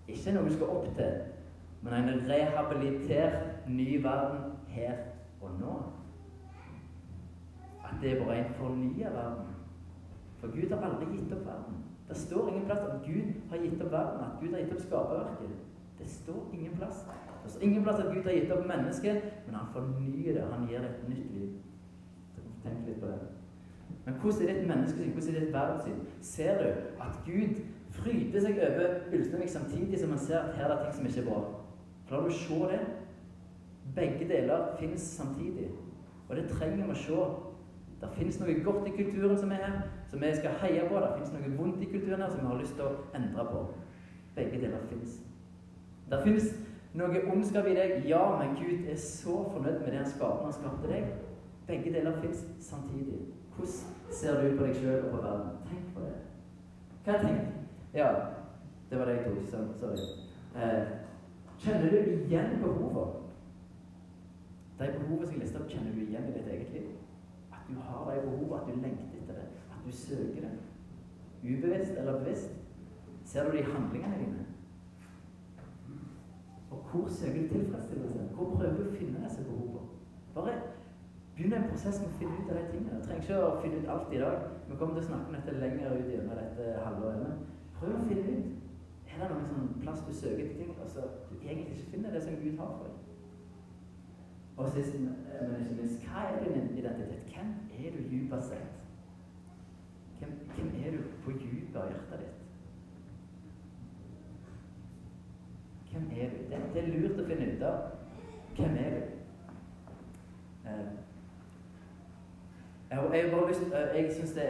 ikke 0.09 0.31
er 0.31 0.35
noe 0.35 0.49
du 0.49 0.55
skal 0.55 0.73
opp 0.75 0.89
til, 0.97 1.13
men 1.83 1.95
en 1.95 2.27
rehabilitert 2.29 3.69
ny 3.69 4.03
verden 4.03 4.53
her 4.69 4.99
og 5.41 5.51
nå 5.61 5.77
at 7.85 8.03
det 8.03 8.13
er 8.13 8.25
bare 8.25 8.39
en 8.39 8.55
fornya 8.55 9.11
verden. 9.11 9.47
For 10.39 10.47
Gud 10.47 10.71
har 10.71 10.85
aldri 10.89 11.17
gitt 11.17 11.33
opp 11.33 11.47
verden. 11.47 11.81
Det 12.09 12.17
står 12.17 12.49
ingen 12.49 12.65
plass 12.65 12.79
at 12.79 13.03
Gud 13.07 13.33
har 13.51 13.57
gitt 13.57 13.83
opp 13.83 13.93
verden, 13.93 14.21
at 14.25 14.41
Gud 14.41 14.53
har 14.53 14.61
gitt 14.61 14.73
opp 14.73 14.81
skaperverket. 14.81 15.51
Det 15.99 16.09
står 16.11 16.51
ingen 16.53 16.77
plass. 16.77 17.07
Det 17.45 17.51
står 17.51 17.63
ingen 17.63 17.83
plass 17.83 18.01
at 18.01 18.15
Gud 18.15 18.23
har 18.25 18.33
gitt 18.33 18.53
opp 18.53 18.67
mennesket, 18.67 19.23
men 19.47 19.55
han 19.55 19.73
fornyer 19.73 20.33
det. 20.33 20.47
Han 20.53 20.69
gir 20.69 20.79
det 20.79 20.91
et 20.91 21.09
nytt 21.09 21.35
liv. 21.35 21.51
Tenk 22.63 22.87
litt 22.87 23.01
på 23.01 23.07
det. 23.07 23.40
Men 24.11 24.19
hvordan 24.21 24.49
er 24.49 24.55
ditt 24.55 24.67
menneskesyn, 24.67 25.11
hvordan 25.11 25.35
er 25.35 25.41
ditt 25.41 25.53
verdenssyn? 25.53 25.99
Ser 26.21 26.59
du 26.59 26.69
at 27.01 27.19
Gud 27.27 27.61
fryder 27.91 28.41
seg 28.41 28.57
over 28.59 28.89
Ulsteinvik 29.13 29.49
samtidig 29.49 30.01
som 30.01 30.11
han 30.11 30.19
ser 30.19 30.39
at 30.39 30.57
her 30.57 30.65
er 30.65 30.73
det 30.75 30.79
ting 30.85 30.97
som 30.97 31.07
ikke 31.07 31.21
er 31.21 31.29
bra? 31.29 31.43
Klarer 32.09 32.27
du 32.27 32.33
å 32.33 32.39
se 32.41 32.59
det? 32.73 32.81
Begge 33.95 34.27
deler 34.33 34.67
finnes 34.81 35.05
samtidig. 35.15 35.69
Og 36.29 36.37
det 36.37 36.49
trenger 36.51 36.83
vi 36.83 36.91
å 36.91 36.99
se 37.05 37.23
det 38.01 38.11
finnes 38.17 38.41
noe 38.41 38.59
godt 38.65 38.89
i 38.89 38.97
kulturen 38.97 39.39
som 39.39 39.53
er 39.55 39.63
her, 39.63 39.81
som 40.11 40.23
vi 40.25 40.35
skal 40.35 40.59
heie 40.65 40.89
på. 40.89 41.01
Det 41.05 41.11
finnes 41.15 41.33
noe 41.37 41.57
vondt 41.59 41.83
i 41.85 41.91
kulturen 41.95 42.25
her 42.25 42.31
som 42.33 42.43
vi 42.43 42.51
har 42.51 42.61
lyst 42.65 42.79
til 42.79 42.89
å 42.89 42.95
endre 43.15 43.45
på. 43.53 43.65
Begge 44.35 44.63
deler 44.65 44.87
finnes. 44.91 45.21
Det 46.11 46.23
finnes 46.25 46.49
noe 46.99 47.27
ondskap 47.31 47.69
i 47.71 47.77
deg, 47.79 48.09
ja, 48.11 48.25
men 48.41 48.59
Gud 48.59 48.89
er 48.91 48.99
så 48.99 49.43
fornøyd 49.53 49.85
med 49.85 49.93
det 49.93 50.01
han 50.01 50.15
skaper 50.17 50.41
når 50.41 50.51
han 50.51 50.59
skapte 50.59 50.91
deg. 50.91 51.13
Begge 51.69 51.95
deler 51.95 52.19
fins 52.25 52.43
samtidig. 52.65 53.21
Hvordan 53.61 54.13
ser 54.13 54.51
du 54.51 54.57
på 54.57 54.65
deg 54.65 54.77
sjøl 54.77 55.05
og 55.05 55.11
på 55.11 55.17
verden? 55.23 55.49
Tenk 55.69 55.89
på 55.95 56.05
det. 56.05 56.15
Hva 57.05 57.17
tenker 57.21 57.35
jeg? 57.35 57.65
Ja, 57.95 58.09
det 58.91 58.99
var 58.99 59.05
det 59.05 59.17
jeg 59.17 59.25
tok. 59.53 59.75
Sorry. 59.81 60.07
Eh, 60.57 60.87
kjenner 61.61 61.91
du 61.91 61.97
igjen 61.97 62.57
behovet? 62.63 63.19
De 64.79 64.89
behovene 64.97 65.27
som 65.27 65.35
jeg 65.35 65.43
lister 65.43 65.61
opp, 65.61 65.69
kjenner 65.69 65.93
du 65.93 66.01
igjen 66.07 66.31
i 66.31 66.35
ditt 66.39 66.49
eget 66.49 66.73
liv? 66.73 66.89
At 67.53 67.69
du 67.69 67.77
har 67.85 68.09
de 68.15 68.25
behov, 68.25 68.57
at 68.57 68.67
du 68.71 68.81
lengter 68.81 69.21
etter 69.21 69.43
det, 69.43 69.47
at 69.75 69.85
du 69.85 69.93
søker 69.93 70.41
det. 70.47 70.55
Ubevisst 71.45 71.99
eller 71.99 72.19
bevisst. 72.25 72.57
Ser 73.25 73.45
du 73.45 73.53
det 73.53 73.61
i 73.61 73.71
handlingene 73.73 74.19
dine? 74.25 74.47
Og 76.71 76.79
hvor 76.91 77.09
søker 77.09 77.43
du 77.43 77.49
tilfredsstillelse? 77.49 78.29
Hvor 78.35 78.55
prøver 78.57 78.77
du 78.77 78.89
å 78.89 78.97
finne 78.97 79.25
disse 79.27 79.45
behovene? 79.45 79.89
Bare 80.35 80.57
begynn 81.41 81.57
en 81.57 81.69
prosess 81.71 82.01
med 82.01 82.11
å 82.11 82.19
finne 82.21 82.39
ut 82.39 82.51
av 82.53 82.59
de 82.59 82.63
tingene. 82.69 82.97
Du 83.01 83.07
trenger 83.07 83.23
ikke 83.25 83.37
å 83.41 83.61
finne 83.63 83.79
ut 83.81 83.93
alt 83.95 84.11
i 84.13 84.19
dag. 84.21 84.49
Vi 84.69 84.77
kommer 84.77 84.97
til 84.97 85.05
å 85.05 85.09
snakke 85.09 85.31
om 85.31 85.37
dette 85.39 85.61
lenger 85.63 85.95
ut 85.97 86.11
gjennom 86.13 86.37
dette 86.37 86.73
halvåret. 86.85 87.23
Men 87.23 87.33
prøv 87.79 87.95
å 87.97 88.09
finne 88.11 88.35
ut. 88.35 88.51
Er 89.11 89.23
det 89.23 89.31
noen 89.33 89.49
sånn 89.49 89.71
plass 89.83 90.03
du 90.07 90.13
søker 90.15 90.45
etter 90.45 90.59
ting 90.61 90.77
altså, 90.81 91.07
du 91.31 91.35
egentlig 91.41 91.79
ikke 91.79 91.95
finner 91.95 92.13
det 92.15 92.21
som 92.25 92.37
Gud 92.43 92.61
har 92.61 92.77
for 92.77 92.85
deg? 92.91 92.99
Og 94.61 94.69
sist, 94.75 94.95
men 95.01 95.65
ikke 95.65 95.79
minst, 95.81 96.05
hva 96.05 96.29
er 96.29 96.45
din 96.45 96.71
identitet? 96.77 97.25
Hvem 97.33 97.51
er 97.81 97.97
du 97.97 98.01
dypest 98.13 98.53
sett? 98.53 98.79
Hvem, 100.21 100.37
hvem, 100.55 100.71
er 100.85 100.97
du 100.97 101.11
på 101.25 101.35
dypet 101.41 101.77
av 101.81 101.89
hjertet 101.89 102.23
ditt? 102.23 102.37
Hvem 105.91 106.11
er 106.13 106.35
du? 106.35 106.43
Det, 106.51 106.65
det, 106.75 106.83
er 106.83 106.93
lurt 106.95 107.23
å 107.23 107.29
finne 107.33 107.53
ut 107.55 107.65
av. 107.71 107.77
Hvem 108.59 108.77
er 108.85 108.99
du? 108.99 109.01
Eh, 110.69 110.91
jeg, 112.91 112.99
jeg, 113.15 113.25
eh, 113.73 113.97
jeg 113.97 114.13
syns 114.17 114.33
det, 114.35 114.49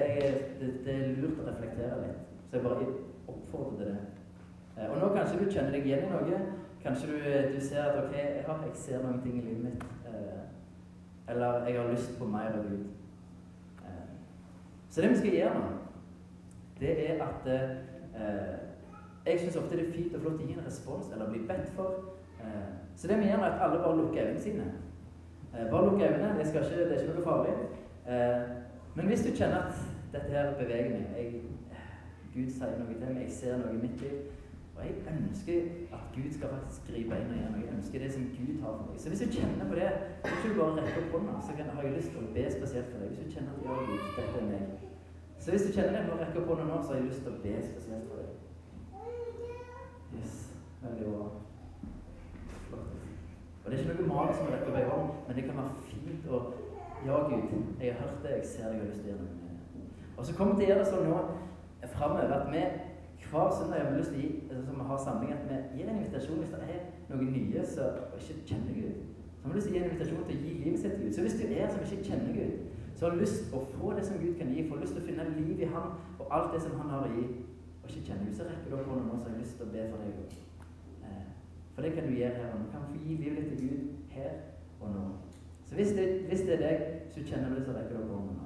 det, 0.61 0.71
det, 0.85 0.95
er 0.95 1.21
lurt 1.21 1.43
å 1.43 1.49
reflektere 1.51 2.01
litt. 2.05 2.27
Så 2.49 2.57
jeg 2.57 2.67
bare 2.67 2.89
oppfordrer 3.29 3.77
til 3.77 3.87
det. 3.93 3.99
Eh, 4.77 4.89
og 4.89 4.99
nå 4.99 5.13
kanskje 5.15 5.41
du 5.43 5.51
kjenner 5.51 5.77
deg 5.77 5.87
igjen 5.87 6.09
i 6.09 6.13
noe. 6.15 6.43
Kanskje 6.81 7.13
du, 7.13 7.17
du 7.55 7.61
ser 7.61 7.85
at 7.85 7.99
ok, 8.01 8.15
ja, 8.17 8.61
jeg 8.65 8.77
ser 8.87 9.03
noen 9.05 9.21
ting 9.25 9.37
i 9.43 9.45
livet 9.45 9.67
mitt 9.69 9.89
eller 11.31 11.67
jeg 11.67 11.81
har 11.81 11.91
lyst 11.91 12.19
på 12.19 12.27
mer 12.27 12.47
av 12.59 12.65
Gud. 12.69 12.87
Eh, 13.85 14.09
så 14.91 15.01
det 15.01 15.11
vi 15.11 15.17
skal 15.17 15.37
gjøre 15.37 15.55
nå, 15.55 15.69
det 16.81 16.95
er 17.11 17.23
at 17.25 17.47
eh, 17.47 17.77
Jeg 19.27 19.41
syns 19.41 19.57
ofte 19.57 19.77
det 19.77 19.89
er 19.89 19.93
fint 19.93 20.15
og 20.17 20.23
flott 20.23 20.41
å 20.41 20.47
gi 20.49 20.55
en 20.57 20.65
respons 20.67 21.11
eller 21.13 21.29
bli 21.29 21.43
bedt 21.49 21.69
for. 21.77 22.15
Eh, 22.41 22.71
så 22.97 23.09
det 23.09 23.19
vi 23.21 23.29
gjør, 23.29 23.43
er 23.45 23.51
at 23.51 23.65
alle 23.67 23.83
bare 23.83 23.99
lukker 23.99 24.23
øynene 24.23 24.41
sine. 24.41 24.65
bare 25.53 25.85
lukk 25.85 26.01
øynene. 26.01 26.39
Det, 26.39 26.47
det, 26.53 26.97
er 26.97 27.03
ikke 27.03 27.19
noe 27.19 27.27
farlig. 27.27 27.55
Men 28.11 29.07
hvis 29.07 29.25
du 29.27 29.31
kjenner 29.33 29.71
at 29.71 29.81
dette 30.13 30.35
her 30.35 30.55
beveger 30.59 30.91
meg 30.93 31.17
jeg, 31.17 31.43
Gud 32.35 32.51
sier 32.51 32.77
noe 32.79 32.95
til 32.95 33.07
meg, 33.07 33.25
jeg 33.25 33.35
ser 33.35 33.59
noe 33.61 33.75
i 33.75 33.83
mitt 33.83 34.03
liv 34.03 34.21
og 34.81 34.87
jeg 34.87 34.95
ønsker 35.13 35.61
at 35.93 35.99
Gud 36.15 36.33
skal 36.33 36.49
faktisk 36.49 36.87
gripe 36.89 37.17
inn 37.21 37.33
og 37.33 37.39
gjøre 37.39 37.53
noe. 37.53 37.65
Jeg 37.65 37.75
ønsker 37.77 37.99
det 38.03 38.13
som 38.13 38.23
Gud 38.37 38.53
har 38.63 38.73
for 38.79 38.87
meg. 38.91 39.01
Så 39.01 39.09
hvis 39.09 39.23
du 39.25 39.27
kjenner 39.37 39.67
på 39.69 39.75
det, 39.81 39.91
så 40.25 40.31
kan 40.41 40.51
du 40.51 40.57
bare 40.61 40.77
rekke 40.77 41.01
opp 41.03 41.13
hånda, 41.17 41.35
så 41.45 41.51
har 41.75 41.83
jeg 41.85 41.97
lyst 41.97 42.11
til 42.15 42.21
å 42.23 42.31
be 42.37 42.45
spesielt 42.55 42.89
for 42.93 43.03
deg. 43.03 43.11
Hvis 43.11 43.21
du 43.27 43.35
kjenner 43.35 43.53
at 43.53 43.67
ja, 43.67 43.75
Gud, 43.89 44.01
dette 44.17 44.37
er 44.41 44.47
meg. 44.53 44.65
Så 45.43 45.53
hvis 45.53 45.67
du 45.67 45.71
kjenner 45.75 45.93
det, 45.97 46.07
bare 46.09 46.23
rekke 46.23 46.41
opp 46.41 46.49
hånda 46.53 46.65
nå, 46.71 46.79
så 46.81 46.89
har 46.93 46.99
jeg 47.01 47.09
lyst 47.11 47.23
til 47.27 47.33
å 47.35 47.43
be 47.45 47.55
spesielt 47.67 48.07
for 48.09 48.17
deg. 48.23 48.31
Yes. 50.21 50.35
Veldig 50.87 51.13
bra. 51.13 51.25
Og 53.61 53.67
det 53.67 53.75
er 53.77 53.85
ikke 53.85 53.99
noe 54.01 54.13
magisk 54.15 54.41
med 54.41 54.49
å 54.49 54.55
rekke 54.57 54.71
opp 54.73 54.81
ei 54.81 54.91
hånd, 54.95 55.09
men 55.27 55.37
det 55.37 55.49
kan 55.51 55.61
være 55.61 55.89
fint 55.91 56.33
å 56.33 56.43
Ja, 57.07 57.17
Gud, 57.29 57.43
jeg 57.81 57.95
har 57.95 58.01
hørt 58.03 58.23
det, 58.23 58.31
jeg 58.37 58.47
ser 58.47 58.69
deg, 58.69 58.81
har 58.81 58.89
lyst 58.91 59.01
til 59.01 59.09
å 59.09 59.13
gjøre 59.13 59.23
noe 59.25 59.37
det. 59.41 59.85
Og 60.17 60.27
så 60.27 60.35
kommer 60.37 60.55
det 60.55 60.61
til 60.61 60.67
å 60.67 60.71
gjøre 60.71 60.83
det 60.83 60.91
sånn 60.91 61.07
nå 61.09 61.21
framover 61.95 62.35
at 62.37 62.51
vi 62.53 62.65
hver 63.31 63.51
søndag 63.59 63.79
har 63.81 63.91
vi 63.91 63.99
lyst 63.99 64.11
til 64.11 64.19
å 64.19 64.23
gi, 64.23 64.31
altså, 64.51 64.65
som 64.67 64.81
vi 64.81 64.87
har 64.91 65.01
samling, 65.05 65.33
at 65.33 65.45
vi 65.49 65.79
gir 65.79 65.89
en 65.89 65.99
invitasjon 66.01 66.41
hvis 66.43 66.53
det 66.55 66.75
er 66.75 66.81
noen 67.11 67.31
nye 67.35 67.65
som 67.73 68.17
ikke 68.19 68.39
kjenner 68.49 68.79
Gud. 68.81 68.97
Så 69.37 69.45
har 69.45 69.53
vi 69.53 69.59
lyst 69.59 69.69
til 69.69 69.75
å 69.75 69.77
gi 69.77 69.83
en 69.83 69.89
invitasjon 69.91 70.25
til 70.29 70.37
å 70.37 70.43
gi 70.45 70.55
livet 70.65 70.83
sitt 70.83 70.97
til 70.97 71.05
Gud. 71.05 71.15
Så 71.17 71.25
hvis 71.27 71.39
du 71.39 71.45
er 71.47 71.71
som 71.71 71.85
ikke 71.87 72.09
kjenner 72.09 72.33
Gud, 72.37 72.53
så 72.97 73.07
har 73.07 73.15
du 73.15 73.23
lyst 73.23 73.39
til 73.39 73.57
å 73.57 73.63
få 73.77 73.93
det 73.97 74.05
som 74.09 74.21
Gud 74.21 74.35
kan 74.41 74.53
gi, 74.55 74.67
får 74.69 74.83
lyst 74.83 74.97
til 74.97 75.03
å 75.05 75.07
finne 75.07 75.29
liv 75.39 75.63
i 75.63 75.71
Han 75.73 75.95
og 76.19 76.27
alt 76.37 76.53
det 76.55 76.63
som 76.67 76.77
Han 76.81 76.93
har 76.93 77.07
å 77.07 77.15
gi, 77.15 77.25
og 77.81 77.89
ikke 77.89 78.07
kjenner 78.11 78.27
Gud, 78.27 78.37
så 78.37 78.49
rekker 78.49 78.69
du 78.69 78.77
opp 78.77 78.91
hånda 78.91 79.07
nå, 79.07 79.19
så 79.23 79.31
har 79.31 79.41
lyst 79.41 79.57
til 79.57 79.69
å 79.69 79.73
be 79.73 79.87
for 79.93 80.05
deg. 80.05 80.21
òg. 80.21 80.39
for 81.75 81.87
det 81.87 81.95
kan 81.95 82.09
du 82.11 82.19
gjøre 82.19 82.37
her 82.43 82.53
og. 82.53 82.65
Du 82.67 82.71
kan 82.75 82.89
få 82.91 82.99
gi 83.07 83.17
livet 83.23 83.39
ditt 83.39 83.59
til 83.59 83.69
Gud 83.69 83.81
her 84.11 84.33
og 84.81 84.89
nå. 84.97 85.05
Så 85.71 85.77
hvis 85.77 85.89
det, 85.89 86.23
hvis 86.29 86.41
det 86.41 86.55
er 86.55 86.69
deg, 86.69 86.79
så 87.15 87.21
kjenner 87.23 87.49
du 87.49 87.55
det, 87.55 87.65
så 87.65 87.73
rekker 87.73 87.99
du 87.99 88.13
hånden. 88.13 88.39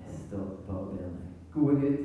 Jeg 0.00 0.16
står 0.28 0.48
bare 0.66 0.78
og 0.78 0.88
ber 0.96 1.12
meg. 1.12 1.28
Gode 1.52 1.76
Gud, 1.80 1.98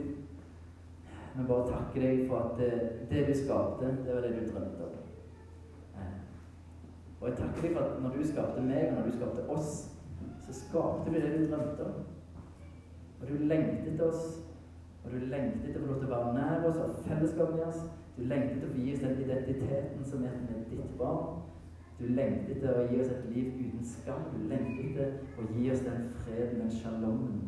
vi 1.36 1.48
bare 1.48 1.72
takker 1.72 2.06
deg 2.06 2.22
for 2.28 2.44
at 2.44 2.60
det, 2.60 2.70
det, 3.10 3.24
du 3.28 3.34
skapte, 3.40 3.90
det 4.06 4.14
var 4.14 4.22
det 4.22 4.36
du 4.36 4.52
drømte 4.52 4.86
om. 4.86 4.94
Eh, 5.98 6.14
og 7.22 7.28
jeg 7.30 7.38
takker 7.42 7.66
deg 7.66 7.74
for 7.74 7.88
at 7.88 7.98
når 8.04 8.14
du 8.14 8.28
skapte 8.28 8.68
meg, 8.68 8.86
og 8.92 8.94
når 9.00 9.10
du 9.10 9.18
skapte 9.18 9.48
oss, 9.58 9.74
så 10.46 10.60
skapte 10.60 11.10
du 11.10 11.18
det 11.18 11.34
du 11.40 11.50
drømte 11.50 11.90
om. 11.90 11.98
Og 13.22 13.28
du 13.32 13.34
lengtet 13.34 13.90
etter 13.96 14.06
oss, 14.12 14.30
og 15.02 15.12
du 15.12 15.26
lengtet 15.26 15.72
etter 15.72 15.82
å 15.82 15.88
få 15.88 15.92
lov 15.96 16.06
til 16.06 16.14
å 16.14 16.16
være 16.16 16.38
nær 16.38 16.70
oss 16.70 16.82
og 16.86 17.04
fellesskap 17.10 17.58
med 17.58 17.68
oss. 17.72 17.84
Du 18.18 18.22
lengter 18.30 18.60
etter 18.60 18.70
å 18.70 18.78
gi 18.78 18.94
oss 18.94 19.02
den 19.02 19.22
identiteten 19.24 20.06
som 20.06 20.26
er 20.28 20.36
med 20.44 20.68
ditt 20.70 20.94
barn. 21.00 21.42
Du 21.98 22.06
lengter 22.14 22.54
etter 22.56 22.78
å 22.78 22.86
gi 22.92 23.00
oss 23.02 23.12
et 23.16 23.26
liv 23.34 23.56
uten 23.58 23.88
skam. 23.90 24.28
Du 24.36 24.46
lengter 24.52 24.86
etter 24.86 25.42
å 25.42 25.48
gi 25.56 25.72
oss 25.74 25.82
den 25.88 26.08
freden, 26.22 26.62
den 26.62 26.76
shalommen, 26.78 27.42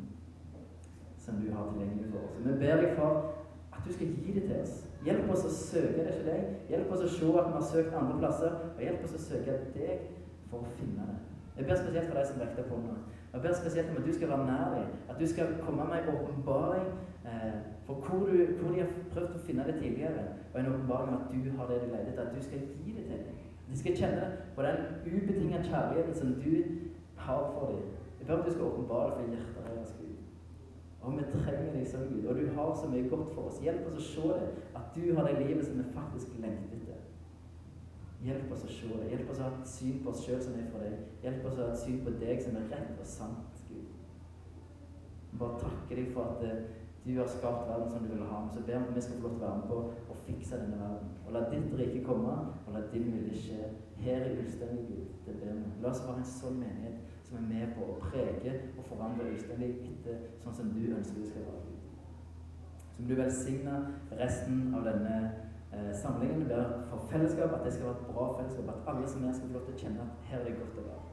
som 1.21 1.38
du 1.41 1.51
har 1.54 1.69
tilgjengelig 1.69 2.10
for 2.13 2.25
oss. 2.25 2.41
Vi 2.45 2.58
ber 2.63 2.82
deg 2.82 2.97
for 2.97 3.32
at 3.75 3.86
du 3.86 3.93
skal 3.93 4.17
gi 4.17 4.36
det 4.39 4.47
til 4.47 4.58
oss. 4.63 4.82
Hjelp 5.06 5.30
oss 5.36 5.45
å 5.45 5.54
søke 5.54 6.01
det 6.01 6.17
til 6.17 6.30
deg. 6.32 6.49
Hjelp 6.71 6.91
oss 6.95 7.06
å 7.06 7.13
se 7.13 7.30
at 7.30 7.49
vi 7.51 7.58
har 7.60 7.69
søkt 7.69 7.97
andre 8.01 8.17
plasser, 8.23 8.58
og 8.73 8.82
hjelp 8.82 9.06
oss 9.06 9.17
å 9.19 9.23
søke 9.28 9.60
deg 9.75 10.10
for 10.49 10.65
å 10.65 10.75
finne 10.80 11.06
det. 11.12 11.19
Jeg 11.56 11.69
ber 11.69 11.78
spesielt 11.80 12.10
for 12.10 12.17
deg 12.19 12.28
som 12.32 12.41
rekte 12.41 12.65
opp 12.65 12.73
hånda. 12.73 12.95
Jeg 13.36 13.43
ber 13.43 13.54
spesielt 13.60 13.91
om 13.91 14.01
at 14.01 14.08
du 14.08 14.13
skal 14.15 14.32
være 14.34 14.47
nær 14.47 14.73
dem. 14.73 14.89
At 15.12 15.19
du 15.19 15.28
skal 15.28 15.54
komme 15.62 15.86
med 15.88 16.01
en 16.01 16.17
åpenbaring 16.17 16.89
eh, 17.28 17.60
for 17.86 17.93
hvor, 17.93 18.26
du, 18.26 18.45
hvor, 18.60 18.71
de 18.74 18.82
har 18.82 18.93
prøvd 19.13 19.36
å 19.38 19.43
finne 19.45 19.65
det 19.67 19.76
tidligere. 19.82 20.24
Og 20.54 20.60
en 20.60 20.71
åpenbaring 20.74 21.12
om 21.12 21.19
at 21.19 21.34
du 21.34 21.52
har 21.58 21.69
det 21.69 21.82
du 21.84 21.91
leter 21.91 22.12
etter. 22.12 22.24
At 22.28 22.36
du 22.36 22.41
skal 22.43 22.63
gi 22.86 22.95
det 22.98 23.06
til 23.06 23.19
dem. 23.28 23.43
De 23.69 23.78
skal 23.80 23.98
kjenne 23.98 24.26
på 24.56 24.65
den 24.65 24.78
ubetingede 25.06 25.67
kjærligheten 25.69 26.15
som 26.15 26.34
du 26.41 26.56
har 27.28 27.52
for 27.54 27.74
dem. 27.74 27.86
Jeg 28.19 28.28
ber 28.28 28.38
om 28.38 28.45
du 28.45 28.52
skal 28.52 28.69
åpenbare 28.71 29.10
det 29.10 29.15
for 29.15 29.32
hjertet 29.36 29.67
deres, 29.69 29.95
Gud. 30.00 30.13
Og 31.02 31.17
vi 31.17 31.26
trenger 31.34 31.74
deg 31.74 31.88
som 31.88 32.08
Gud. 32.10 32.26
Og 32.26 32.36
du 32.39 32.48
har 32.56 32.76
så 32.82 32.89
mye 32.89 33.10
godt 33.10 33.34
for 33.34 33.50
oss. 33.50 33.62
Hjelp 33.62 33.89
oss 33.91 34.00
å 34.02 34.08
se 34.13 34.30
det. 34.34 34.50
At 34.80 34.95
du 34.95 35.04
har 35.17 35.28
det 35.30 35.36
livet 35.43 35.65
som 35.65 35.78
vi 35.78 35.86
faktisk 35.93 36.39
lengter 36.41 36.76
etter. 36.82 37.04
Hjelp 38.26 38.54
oss 38.56 38.63
å 38.65 38.71
se 38.71 38.89
det. 38.89 39.10
Hjelp 39.12 39.30
oss 39.30 39.41
å 39.41 39.45
ha 39.45 39.52
et 39.54 39.69
syn 39.69 40.00
på 40.02 40.10
oss 40.10 40.24
sjøl 40.26 40.41
som 40.41 40.58
er 40.58 40.69
for 40.71 40.82
deg. 40.82 40.98
Hjelp 41.26 41.45
oss 41.45 41.60
å 41.60 41.67
ha 41.67 41.76
et 41.76 41.84
syn 41.84 42.00
på 42.06 42.15
deg 42.21 42.41
som 42.41 42.58
er 42.58 42.71
rett 42.71 42.98
og 42.98 43.10
sant, 43.10 43.62
Gud. 43.69 43.91
Bare 45.39 45.60
takke 45.62 46.00
deg 46.00 46.10
for 46.15 46.32
at 46.32 46.45
eh, 46.48 46.63
du 47.06 47.20
har 47.20 47.28
skapt 47.28 47.68
verden 47.70 47.91
som 47.91 48.04
du 48.04 48.13
vil 48.13 48.24
ha. 48.26 48.39
Så 48.54 48.62
ber 48.65 48.78
om 48.78 48.88
at 48.89 48.96
vi 48.96 49.02
skal 49.02 49.20
få 49.22 49.28
lov 49.28 49.36
til 49.36 49.44
å 49.44 49.48
være 49.48 49.58
med 49.58 49.68
på 49.70 50.13
å 50.13 50.20
fikse 50.26 50.62
denne 50.62 50.80
verden. 50.82 51.12
Og 51.26 51.36
la 51.36 51.44
ditt 51.52 51.76
rike 51.80 52.04
komme, 52.06 52.36
og 52.65 52.74
la 52.74 52.82
din 52.94 53.12
vilje 53.13 53.41
skje 53.44 53.70
her 54.06 54.26
i 54.30 54.38
Ulsteinvik, 54.41 54.88
Gud. 54.89 55.12
Det 55.26 55.36
ber 55.41 55.60
vi. 55.60 55.76
La 55.84 55.91
oss 55.91 56.04
være 56.08 56.24
en 56.24 56.32
sånn 56.34 56.60
menighet 56.62 57.13
som 57.26 57.38
er 57.39 57.48
med 57.50 57.74
på 57.78 57.86
å 57.89 57.98
prege 58.02 58.58
og 58.78 58.86
forandre 58.89 59.32
Ulsteinvik 59.32 59.86
etter 59.91 60.28
sånn 60.44 60.60
som 60.60 60.74
du 60.74 60.84
ønsker 60.88 61.22
det 61.22 61.32
skal 61.32 61.48
være. 61.50 61.76
Så 62.96 63.02
må 63.02 63.10
du 63.10 63.15
velsigne 63.20 63.80
resten 64.20 64.60
av 64.78 64.86
denne 64.88 65.15
eh, 65.74 65.91
samlingen. 66.02 66.44
Du 66.44 66.50
ber 66.54 66.86
for 66.89 67.08
fellesskap, 67.12 67.54
at 67.58 67.65
det 67.65 67.74
skal 67.74 67.89
være 67.89 67.98
et 68.02 68.13
bra 68.13 68.28
fellesskap. 68.38 68.70
At 68.72 68.94
alle 68.94 69.10
som 69.10 69.26
er 69.26 69.34
skal 69.34 69.50
få 69.50 69.58
lov 69.58 69.65
til 69.65 69.76
å 69.76 69.82
kjenne 69.82 70.06
at 70.06 70.30
her 70.30 70.39
er 70.39 70.48
det 70.50 70.60
godt 70.62 70.80
å 70.80 70.86
være. 70.89 71.04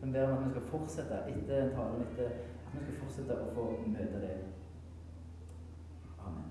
Så 0.00 0.06
vi 0.06 0.12
ber 0.12 0.26
om 0.28 0.34
at 0.36 0.44
vi 0.44 0.50
skal 0.52 0.68
fortsette 0.72 1.22
etter 1.32 1.72
talen, 1.78 2.04
etter 2.10 2.28
at 2.28 2.74
vi 2.74 2.84
skal 2.84 3.00
fortsette 3.00 3.38
å 3.40 3.54
få 3.56 3.70
møte 3.86 4.20
deg. 4.26 4.44
Amen. 6.26 6.50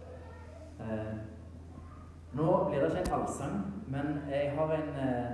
Eh, 0.00 0.63
nå 2.34 2.64
blir 2.68 2.80
det 2.80 2.90
ikke 2.90 3.04
en 3.06 3.20
allsang, 3.20 3.56
men 3.86 4.06
jeg 4.30 4.52
har 4.56 4.72
en 4.74 4.88
eh, 5.08 5.32